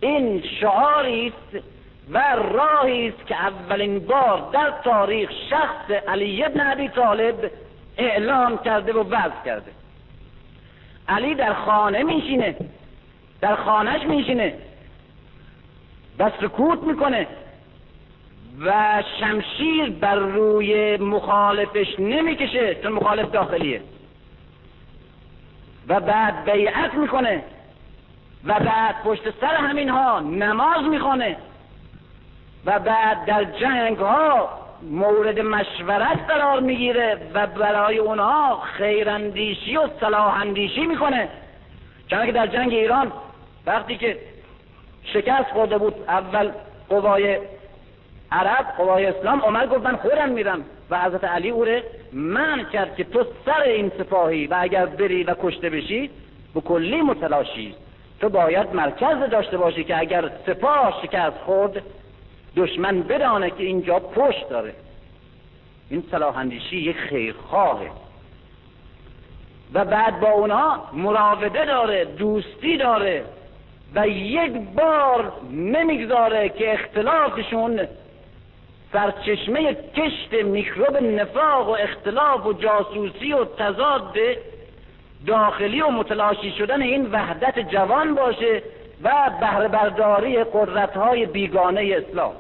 [0.01, 1.65] این شعاری است
[2.11, 2.19] و
[2.53, 7.51] راهی است که اولین بار در تاریخ شخص علی ابن ابی طالب
[7.99, 9.71] اعلام کرده و وضع کرده.
[11.09, 12.57] علی در خانه میشینه
[13.41, 14.55] در خانهش میشینه
[16.19, 17.27] و سکوت می‌کنه
[18.61, 23.81] و شمشیر بر روی مخالفش نمی‌کشه چون مخالف داخلیه.
[25.89, 27.43] و بعد بیعت می‌کنه.
[28.45, 31.37] و بعد پشت سر همین ها نماز می‌خونه.
[32.67, 34.49] و بعد در جنگ ها
[34.83, 41.29] مورد مشورت قرار می‌گیره و برای اونها خیراندیشی و صلاح اندیشی می‌کنه.
[42.09, 43.13] چون که در جنگ ایران
[43.67, 44.19] وقتی که
[45.05, 46.51] شکست خورده بود اول
[46.89, 47.39] قوای
[48.33, 50.65] عرب قوای اسلام عمر گفت من خودم میرم.
[50.91, 51.67] و حضرت علی او
[52.13, 56.11] من کرد که تو سر این سپاهی و اگر بری و کشته بشی
[56.55, 57.75] به کلی متلاشی.
[58.21, 61.83] تو باید مرکز داشته باشی که اگر سپاه شکست خورد
[62.57, 64.75] دشمن بدانه که اینجا پشت داره.
[65.91, 67.91] این صلاح اندیشی یک خیرخواهه.
[69.75, 73.25] و بعد با اونا مراوده داره دوستی داره
[73.95, 77.81] و یک بار نمی‌گذاره که اختلافشون
[78.93, 84.17] سرچشمه کشت میکروب نفاق و اختلاف و جاسوسی و تضاد
[85.27, 88.63] داخلی و متلاشی شدن این وحدت جوان باشه
[89.03, 92.33] و بهره برداری قدرت های بیگانه اسلام.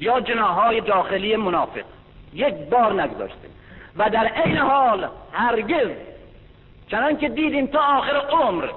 [0.00, 1.84] یا جناهای داخلی منافق.
[2.34, 3.48] یک بار نگذاشته
[3.96, 5.88] و در این حال هرگز
[6.90, 8.68] چنان که دیدیم تا آخر عمر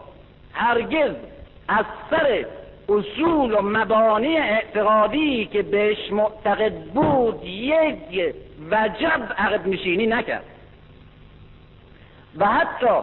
[0.54, 1.12] هرگز
[1.68, 2.46] از سر
[2.90, 8.36] اصول و مبانی اعتقادی که بهش معتقد بود یک
[8.72, 10.44] وجب عقد نشینی نکرد.
[12.38, 13.00] و حتی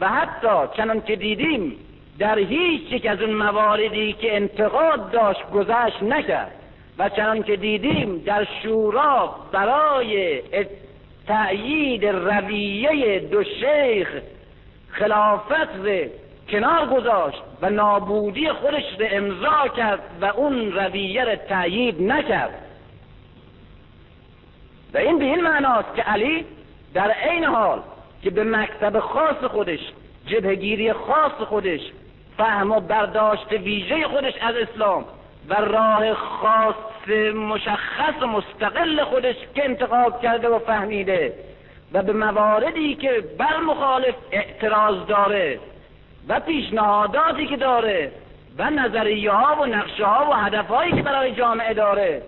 [0.00, 1.76] و حتی چنان که دیدیم
[2.18, 6.52] در هیچ یک از اون مواردی که انتقاد داشت گذشت نکرد.
[6.98, 10.42] و چنان که دیدیم در شورا برای
[11.26, 14.08] تأیید رویه دو شیخ
[14.88, 15.68] خلافت
[16.48, 22.54] کنار گذاشت و نابودی خودش رو امضا کرد و اون رویه رو تأیید نکرد.
[24.94, 26.44] و این به این معناست که علی
[26.94, 27.82] در عین حال
[28.22, 29.80] که به مکتب خاص خودش
[30.26, 31.80] جبهگیری خاص خودش
[32.36, 35.04] فهم و برداشت ویژه خودش از اسلام
[35.48, 41.34] و راه خاص مشخص و مستقل خودش که انتخاب کرده و فهمیده
[41.92, 45.58] و به مواردی که بر مخالف اعتراض داره
[46.28, 48.12] و پیشنهاداتی که داره
[48.58, 52.22] و نظریه ها و نقشه ها و هدف هایی که برای جامعه داره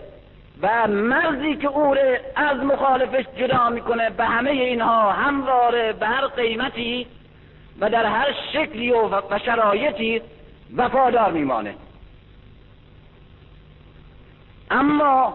[0.62, 1.96] و مرزی که او
[2.36, 7.06] از مخالفش جدا می‌کنه به همه اینها همواره به هر قیمتی
[7.80, 10.22] و در هر شکلی و شرایطی
[10.76, 11.74] وفادار میمانه.
[14.70, 15.34] اما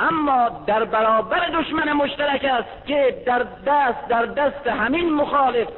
[0.00, 5.68] اما در برابر دشمن مشترک است که در دست در دست همین مخالف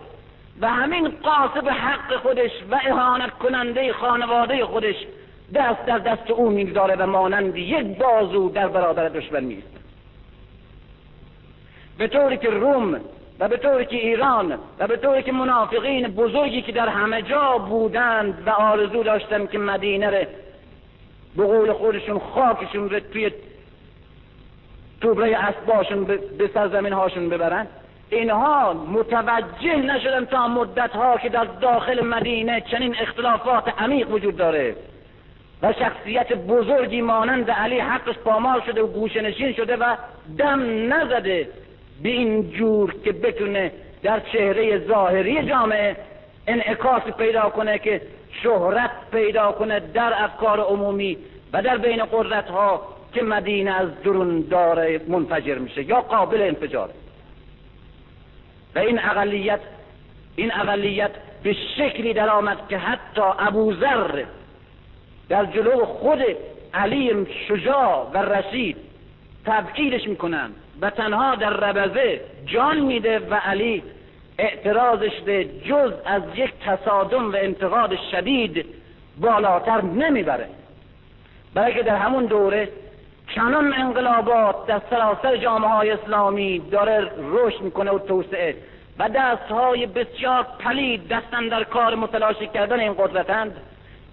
[0.61, 4.97] و همین قاسب حق خودش و اهانت کننده خانواده خودش
[5.55, 9.69] دست در دست او می‌گذاره و مانند یک بازو در برابر دشمن میست
[11.99, 13.01] به طوری که روم
[13.41, 17.59] و به طوری که ایران و به طوری که منافقین بزرگی که در همه جا
[17.59, 20.25] بودند و آرزو داشتند که مدینه رو
[21.37, 23.31] به قول خودشون خاکشون رو توی
[25.01, 27.67] توبره اسباشون به سرزمین هاشون ببرن
[28.11, 34.77] اینها متوجه نشدن تا مدت ها که در داخل مدینه چنین اختلافات عمیق وجود داره.
[35.63, 39.97] و شخصیت بزرگی مانند علی حقش پامال شده و گوشنشین شده و
[40.39, 41.49] دم نزده.
[42.03, 45.97] به این جور که بتونه در چهره ظاهری جامعه
[46.47, 48.01] انعکاس پیدا کنه که
[48.43, 51.19] شهرت پیدا کنه در افکار عمومی
[51.53, 52.83] و در بین قدرت ها
[53.15, 56.91] که مدینه از درون داره منفجر میشه یا قابل انفجار.
[58.75, 59.61] و این اقلیت
[60.37, 61.11] این اقلیت
[61.43, 64.25] به شکلی در آمد که حتی ابوذر
[65.33, 66.23] در جلو خود
[66.75, 68.77] علی شجاع و رشید
[69.47, 73.83] تبکیرش می‌کنن و تنها در ربزه جان میده و علی
[74.39, 78.67] اعتراضش به جز از یک تصادم و انتقاد شدید
[79.21, 80.49] بالاتر نمی‌بره.
[81.55, 82.69] برای که در همون دوره
[83.35, 88.57] چنان انقلابات در سراسر جامعه های اسلامی داره رشد می‌کنه و توسعه
[88.99, 93.57] و دست های بسیار پلید دستن در کار متلاشی کردن این قدرتند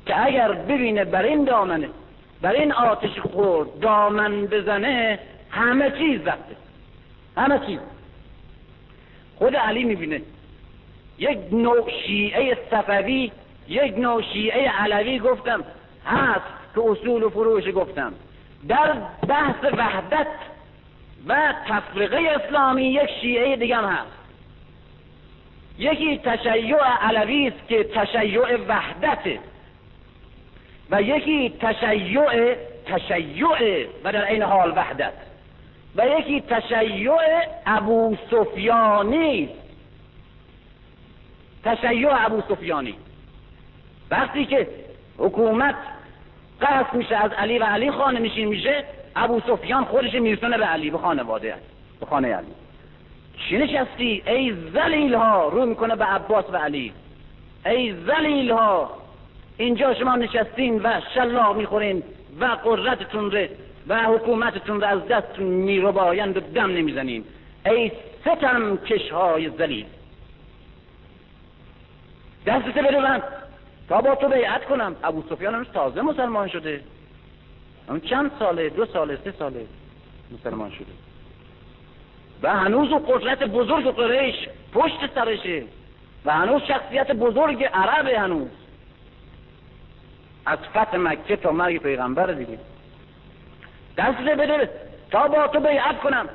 [0.09, 1.89] که اگر ببینه بر این دامنه
[2.41, 5.19] بر این آتش خور دامن بزنه
[5.51, 6.55] همه چیز وقته
[7.37, 7.79] همه چیز.
[9.35, 10.21] خود علی می‌بینه.
[11.17, 13.31] یک نوع شیعه صفوی
[13.67, 15.63] یک نوع شیعه علوی گفتم.
[16.05, 16.45] هست
[16.75, 18.13] که اصول و فروش گفتم.
[18.67, 18.93] در
[19.27, 20.27] بحث وحدت
[21.27, 24.11] و تفریقه اسلامی یک شیعه دیگه هم هست.
[25.79, 29.39] یکی تشیع علوی است که تشیع وحدته.
[30.91, 35.13] و یکی تشیع تشیع و در این حال وحدت.
[35.95, 37.11] و یکی تشیع
[37.65, 39.49] ابو سفیانی.
[41.63, 42.95] تشیع ابو سفیانی.
[44.11, 44.67] وقتی که
[45.17, 45.75] حکومت
[46.61, 48.83] قصد میشه از علی و علی خانه نشین میشه
[49.15, 51.55] ابو سفیان خودش میرسونه به علی به خانواده
[51.99, 52.47] به خانه علی.
[53.37, 56.93] چی نشستی؟ ای زلیل ها رو می‌کنه به عباس و علی.
[57.65, 58.91] ای زلیل ها
[59.59, 62.03] اینجا شما نشستین و شلاق می‌خورین
[62.39, 63.47] و قدرتتون رو
[63.87, 67.23] و حکومتتون رو از دستتون میربایند و دم نمی‌زنین.
[67.65, 67.91] ای
[68.21, 69.85] ستم کشهای زلیل
[72.45, 73.23] دستت بده من
[73.89, 74.95] تا با تو بیعت کنم.
[75.03, 76.81] ابو سفیان هنوز تازه مسلمان شده.
[77.89, 79.65] اون چند ساله؟ دو ساله سه ساله
[80.31, 80.93] مسلمان شده.
[82.43, 84.35] و هنوز قدرت بزرگ قریش
[84.73, 85.63] پشت سرشه.
[86.25, 88.58] و هنوز شخصیت بزرگ عرب هنوز.
[90.49, 92.59] از فتح مکه تا مرگ پیغمبر دیدیم
[93.97, 94.69] دست بده
[95.11, 96.29] تا با تو بیعت کنم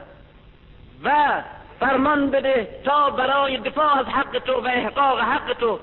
[1.04, 1.42] و
[1.80, 5.78] فرمان بده تا برای دفاع از حق تو و احقاق حق تو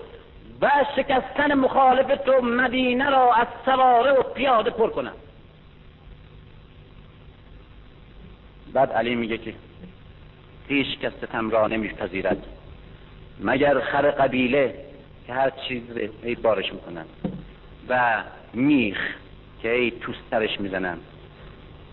[0.61, 5.13] و شکستن مخالف تو مدینه را از سواره و پیاده پر کنم.
[8.73, 9.53] بعد علی میگه که
[10.67, 12.45] هیچ کس ستم را نمیپذیرد
[13.39, 14.75] مگر خر قبیله
[15.27, 15.83] که هر چیز
[16.23, 17.05] ای بارش می‌کنن
[17.91, 18.23] و
[18.53, 18.97] میخ
[19.61, 20.97] که ای تو سرش می‌زنن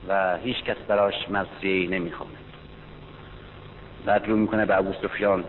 [0.09, 2.29] و هیچ کس براش مرسیه نمی‌خواد
[4.05, 5.45] بعد رو می‌کنه به ابو سفیان.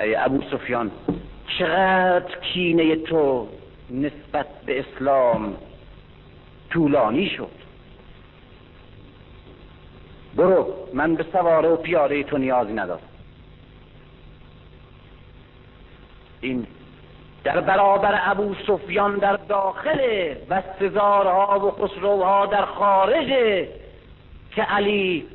[0.00, 0.90] ای ابو سفیان
[1.58, 3.48] چقدر کینه تو
[3.90, 5.56] نسبت به اسلام
[6.70, 7.50] طولانی شد.
[10.36, 13.00] برو من به سواره و پیاده تو نیازی ندارم.
[16.40, 16.66] این
[17.44, 20.00] در برابر ابو سفیان در داخل
[20.50, 23.28] و سزارها و خسروها در خارج
[24.54, 25.26] که علی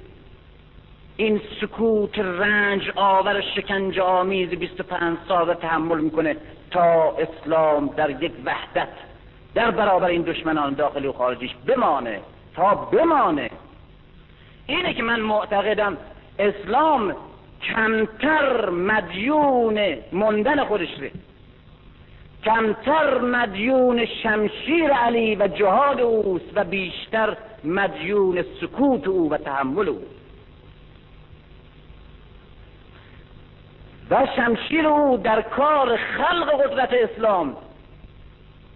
[1.18, 6.36] این سکوت رنج آور شکنج آمیز 25 سال تحمل می‌کنه
[6.72, 8.88] تا اسلام در یک وحدت
[9.56, 12.20] در برابر این دشمنان داخلی و خارجیش بمانه.
[12.56, 13.50] تا بمانه.
[14.68, 15.98] اینه که من معتقدم
[16.40, 17.16] اسلام
[17.62, 21.12] کمتر مدیون مندن خودش ره.
[22.46, 30.02] کمتر مدیون شمشیر علی و جهاد اوست و بیشتر مدیون سکوت او و تحمل او.
[34.10, 37.58] و شمشیر او در کار خلق قدرت اسلام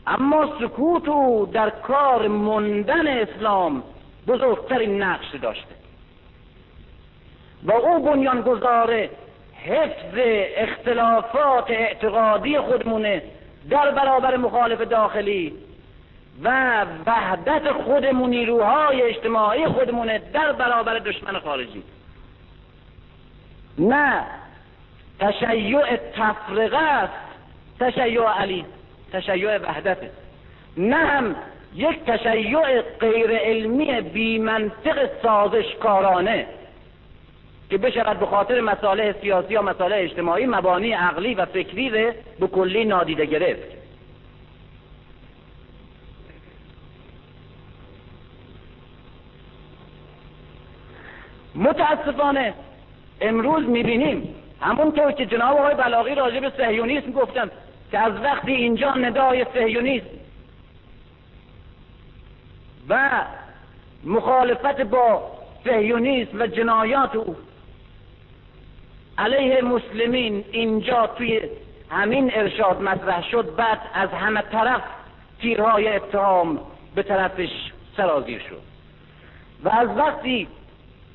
[0.07, 3.83] اما سکوت او در کار مندن اسلام
[4.27, 5.75] بزرگترین نقش داشته.
[7.63, 9.09] و او بنیانگذار
[9.65, 10.13] حفظ
[10.57, 13.21] اختلافات اعتقادی خودمونه
[13.69, 15.53] در برابر مخالف داخلی
[16.43, 21.83] و وحدت خودمون نیروهای اجتماعی خودمونه در برابر دشمن خارجی.
[23.79, 24.23] نه
[25.19, 27.13] تشیع تفرقه است.
[27.79, 28.65] تشیع علی
[29.13, 30.11] تشیع وحدته
[30.77, 31.35] نه هم
[31.75, 36.47] یک تشیع غیر علمی بی منطق سازشکارانه.
[37.69, 41.89] که بشود به خاطر مسائل سیاسی یا مسائل اجتماعی مبانی عقلی و فکری
[42.39, 43.79] به کلی نادیده گرفت.
[51.55, 52.53] متاسفانه
[53.21, 57.51] امروز می‌بینیم همون طور که جناب آقای بلاغی راجع به سهیونیسم گفتن
[57.91, 60.05] که از وقتی اینجا ندای سهیونیسم
[62.89, 63.09] و
[64.03, 65.31] مخالفت با
[65.63, 67.35] سهیونیسم و جنایات او
[69.19, 71.41] علیه مسلمین اینجا توی
[71.89, 74.81] همین ارشاد مطرح شد بعد از همه طرف
[75.41, 76.59] تیرهای اتهام
[76.95, 77.49] به طرفش
[77.97, 78.61] سرازیر شد.
[79.63, 80.47] و از وقتی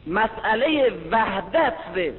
[0.07, 2.13] مسئله وحدت به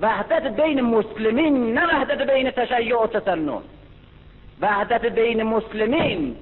[0.00, 3.62] وحدت بین مسلمین نه وحدت بین تشیع و تسنن.
[4.60, 6.36] وحدت بین مسلمین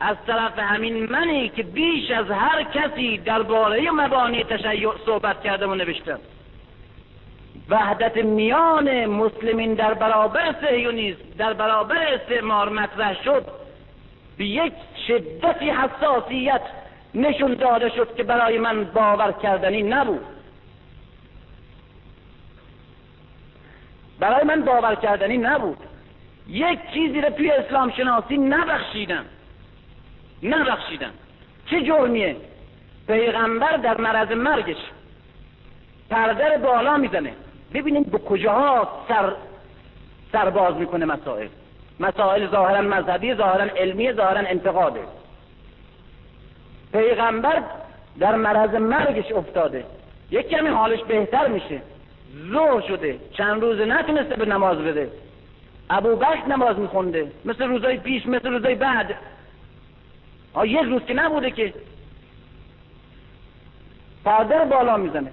[0.00, 5.74] از طرف همین منی که بیش از هر کسی درباره مبانی تشیع صحبت کردم و
[5.74, 6.18] نوشتم.
[7.68, 13.46] وحدت میان مسلمین در برابر سهیونیسم در برابر استعمار مطرح شد.
[14.38, 14.72] به یک
[15.08, 16.60] شدتی حساسیت
[17.14, 20.24] نشون داده شد که برای من باور کردنی نبود.
[24.20, 25.78] برای من باور کردنی نبود.
[26.48, 29.24] یک چیزی رو توی اسلام شناسی نبخشیدن
[30.42, 31.10] نبخشیدن
[31.70, 32.36] چه جرمیه؟
[33.06, 34.76] پیغمبر در مرض مرگش
[36.10, 37.32] پرده بالا می‌زنه.
[37.74, 39.32] ببینید به کجاها سر
[40.32, 41.48] سرباز می‌کنه مسائل.
[42.00, 45.00] مسائل ظاهرا مذهبی ظاهرا علمی ظاهرا انتقاده.
[46.92, 47.62] پیغمبر
[48.18, 49.84] در مرض مرگش افتاده.
[50.30, 51.82] یک کمی حالش بهتر میشه.
[52.52, 53.18] ظهر شده.
[53.32, 55.10] چند روزه نتونسته به نماز بده.
[55.90, 57.32] ابو بکر نماز میخونده.
[57.44, 59.14] مثل روزای پیش مثل روزای بعد.
[60.54, 61.74] ها یک روز که نبوده که.
[64.24, 65.30] پادر بالا می‌زنه.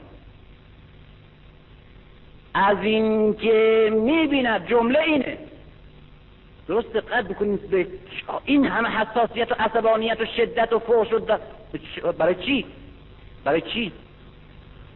[2.54, 5.38] از این که می‌بیند جمله اینه.
[6.68, 7.88] درست دقت بکنید به
[8.46, 11.08] این همه حساسیت و عصبانیت و شدت و فوش
[12.04, 12.66] و برای چی؟
[13.44, 13.92] برای چی؟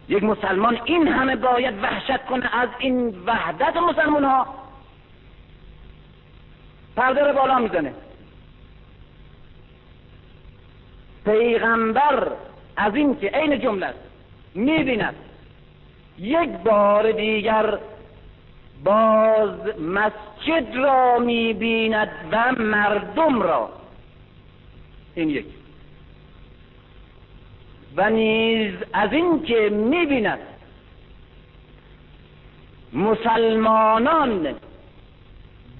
[0.08, 4.46] یک مسلمان این همه باید وحشت کنه از این وحدت مسلمان ها
[6.96, 7.92] پرده رو بالا می‌زنه.
[11.24, 12.28] پیغمبر
[12.76, 13.98] از این که عین جمله است
[14.54, 15.14] می‌بیند.
[16.20, 17.78] یک بار دیگر
[18.84, 19.50] باز
[19.80, 23.70] مسجد را می‌بیند و مردم را.
[25.14, 25.46] این یک.
[27.96, 30.38] و نیز از این که می‌بیند
[32.92, 34.54] مسلمانان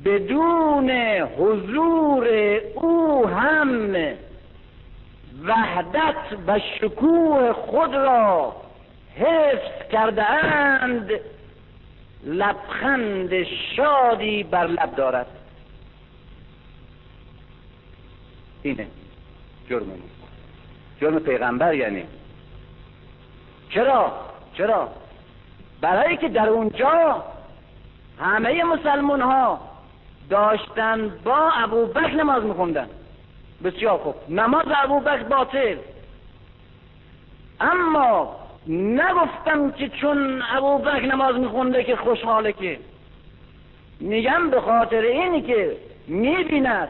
[0.05, 0.91] بدون
[1.39, 2.29] حضور
[2.75, 3.95] او هم
[5.45, 6.15] وحدت
[6.47, 8.57] و شکوه خود را
[9.21, 11.11] حفظ کرده اند
[12.25, 13.43] لبخند
[13.77, 15.27] شادی بر لب دارد.
[18.63, 18.87] اینه
[19.71, 19.87] جرم
[21.01, 22.05] جرم پیغمبر یعنی.
[23.71, 24.13] چرا؟
[24.55, 24.89] چرا؟
[25.81, 27.25] برای که در اونجا
[28.21, 29.61] همه مسلمان ها
[30.31, 32.89] داشتن با ابو بکر نماز میخوندن.
[33.65, 34.15] بسیار خوب.
[34.29, 35.77] نماز ابو بکر باطل.
[37.61, 42.79] اما نگفتم که چون ابو بکر نماز میخونده که خوشحاله که.
[44.01, 46.89] میگم به خاطر اینی که می‌بیند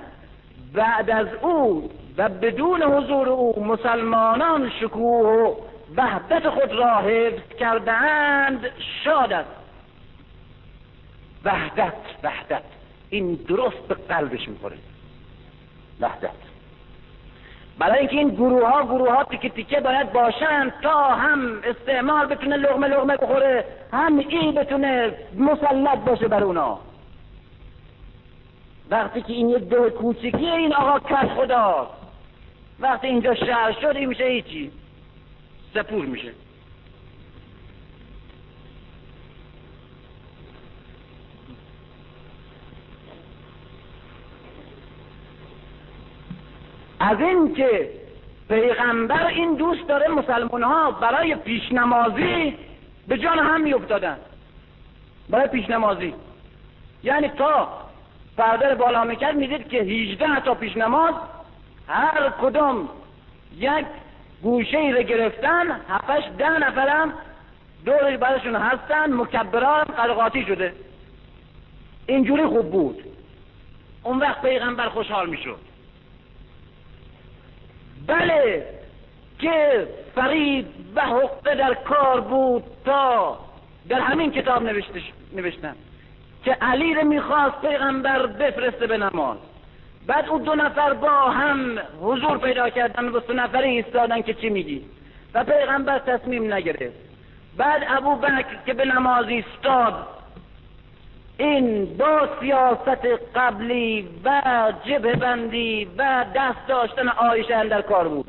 [0.75, 5.55] بعد از او و بدون حضور او مسلمانان شکوه و
[5.97, 8.71] وحدت خود را حفظ کردهاند
[9.05, 9.51] شاد است.
[11.45, 12.63] وحدت وحدت.
[13.11, 14.77] این درست به قلبش می‌خوره.
[16.01, 16.48] وحدت.
[17.79, 22.57] برای اینکه این گروه ها گروه ها تیکه تیکه باید باشن تا هم استعمال بتونه
[22.57, 26.79] لغمه لغمه بخوره هم این بتونه مسلط باشه بر اونا.
[28.91, 31.91] وقتی که این یه دو کوچکی این آقا کس خدا.
[32.81, 34.73] وقتی اینجا شهر شد این میشه هیچی.
[35.75, 36.33] سپور میشه.
[47.01, 47.91] از این که
[48.49, 52.55] پیغمبر این دوست داره مسلمان ها برای پیشنمازی
[53.09, 54.17] به جان هم میافتادن.
[55.31, 56.15] برای پیشنمازی.
[57.03, 57.69] یعنی تا
[58.37, 61.15] پرده بالا می‌کرد می‌دید که 18 تا پیشنماز
[61.89, 62.89] هر کدوم
[63.57, 63.87] یک
[64.43, 67.13] گوشه ای رو گرفتن هفتش ده نفرم
[67.85, 70.73] دور برشون هستن مکبران قلقاتی شده.
[72.07, 73.03] اینجوری خوب بود.
[74.03, 75.68] اون وقت پیغمبر خوشحال می‌شد.
[78.09, 78.67] بله
[79.39, 83.39] که فرید و حقه در کار بود تا
[83.89, 84.63] در همین کتاب
[85.33, 85.75] نوشتن
[86.45, 89.37] که علی رو می‌خواست پیغمبر بفرسته به نماز.
[90.07, 94.51] بعد او دو نفر با هم حضور پیدا کردن و سه نفری ایستادن که چی
[94.51, 94.85] میگی؟
[95.35, 97.09] و پیغمبر تصمیم نگرفت.
[97.57, 100.07] بعد ابو بکر که به نماز ایستاد
[101.39, 104.43] این با سیاست قبلی و
[104.85, 108.27] جبه بندی و دست داشتن آیشه در کار بود.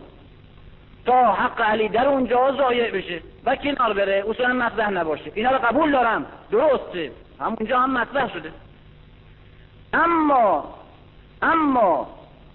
[1.05, 5.32] تا حق علی در اونجا ضایع بشه و کنار بره اصولا مطرح نباشه.
[5.36, 6.26] اینا رو قبول دارم.
[6.51, 7.12] درسته.
[7.39, 8.51] همونجا هم مطرح شده.
[9.93, 10.76] اما
[11.41, 12.07] اما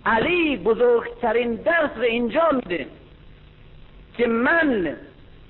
[0.07, 2.87] علی بزرگترین درس اینجا میده
[4.17, 4.97] که من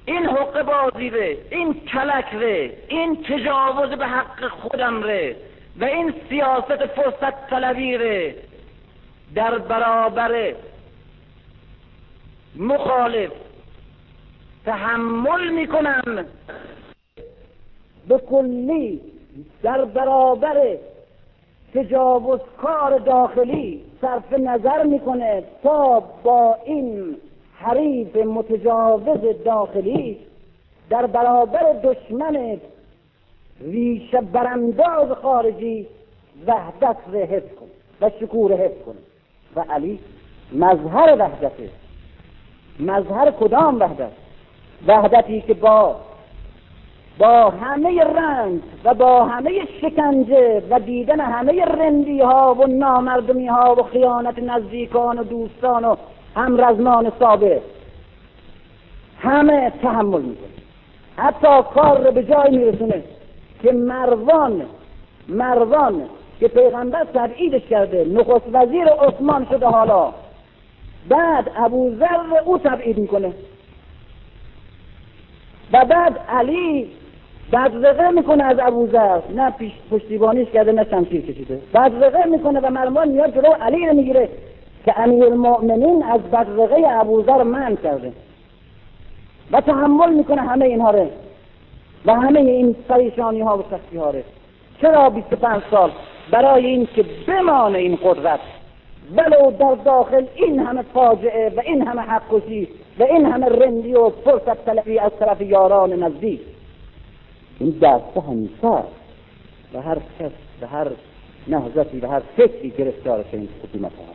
[0.06, 5.36] این حق بازی ره این کلک ره این تجاوز به حق خودم ره
[5.80, 8.34] و این سیاست فرصت طلبی ره
[9.34, 10.54] در برابر
[12.56, 13.30] مخالف
[14.64, 16.26] تحمل می‌کنم.
[18.08, 19.00] به کلی
[19.62, 20.76] در برابر
[21.74, 27.16] تجاوزکار داخلی صرف نظر می‌کنه تا با این
[27.58, 30.18] حریف متجاوز داخلی
[30.90, 32.60] در برابر دشمن
[33.60, 35.86] ریشه برانداز خارجی
[36.46, 38.96] وحدت رو حفظ کنه و شکور حفظ کنه
[39.56, 39.98] و علی
[40.52, 41.70] مظهر وحدته
[42.80, 44.10] مظهر کدام وحدت؟
[44.86, 45.96] وحدتی که با
[47.18, 49.50] با همه رنج و با همه
[49.80, 55.96] شکنجه و دیدن همه رندی ها و نامردمی ها و خیانت نزدیکان و دوستان و
[56.36, 57.60] همرزمان سابق
[59.18, 60.48] همه تحمل می‌کنه.
[61.16, 63.02] حتی کار رو به جای میرسونه
[63.62, 64.62] که مروان
[65.28, 66.02] مروان
[66.40, 70.12] که پیغمبر تبعیدش کرده نخست وزیر عثمان شده حالا.
[71.08, 73.32] بعد ابو ذر او تبعید می‌کنه.
[75.72, 76.90] و بعد علی
[77.52, 79.54] بدرقه می‌کنه از ابوذر نه
[79.90, 81.60] پشتیبانیش کرده نه شمشیر کشیده.
[81.74, 84.28] بدرقه می‌کنه و مرمان میاد جلو علی رو می‌گیره.
[84.84, 88.12] که امیر المؤمنین از بدرقه ابوذر من کرده.
[89.52, 91.06] و تحمل می‌کنه همه اینها رو.
[92.06, 94.20] و همه این پریشانی ها و سختی ها رو.
[94.80, 95.90] چرا 25 سال
[96.30, 98.40] برای این که بمانه این قدرت؟
[99.16, 102.34] ولو در داخل این همه فاجعه و این همه حق
[102.98, 106.40] و این همه رندی و فرصت طلبی از طرف یاران نزدیک.
[107.60, 108.84] این دسته همیشه
[109.74, 110.30] و هر کس
[110.62, 110.86] و هر
[111.46, 114.13] نهضتی و هر فکری گرفتار این حکومت هست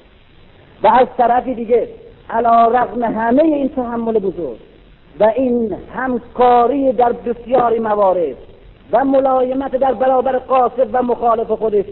[0.83, 1.87] و از طرفی دیگه
[2.29, 4.59] علا رغم همه این تحمل بزرگ
[5.19, 8.35] و این همکاری در بسیاری موارد
[8.91, 11.85] و ملایمت در برابر قاصد و مخالف خودش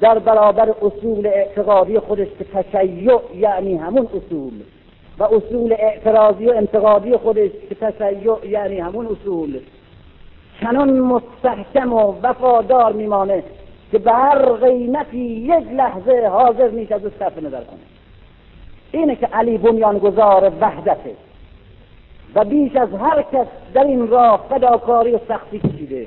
[0.00, 4.52] در برابر اصول اعتقادی خودش که تشیع یعنی همون اصول
[5.18, 9.60] و اصول اعتراضی و انتقادی خودش که تشیع یعنی همون اصول
[10.60, 13.42] چنان مستحکم و وفادار میمانه
[13.92, 17.80] که به هر قیمتی یک لحظه حاضر نیست از صرف نظر کنه.
[18.92, 21.14] اینه که علی بنیانگذار وحدته
[22.34, 26.06] و بیش از هر کس در این راه فداکاری و سختی کشیده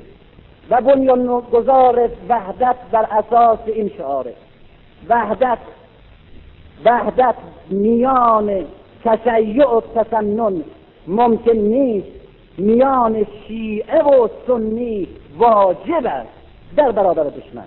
[0.70, 4.34] و بنیانگذار وحدت بر اساس این شعاره.
[5.08, 5.58] وحدت
[6.84, 7.34] وحدت
[7.70, 8.64] میان
[9.04, 10.64] تشیع و تسنن
[11.06, 12.08] ممکن نیست
[12.58, 15.08] میان شیعه و سنی
[15.38, 16.43] واجب است.
[16.76, 17.66] در برابر دشمن.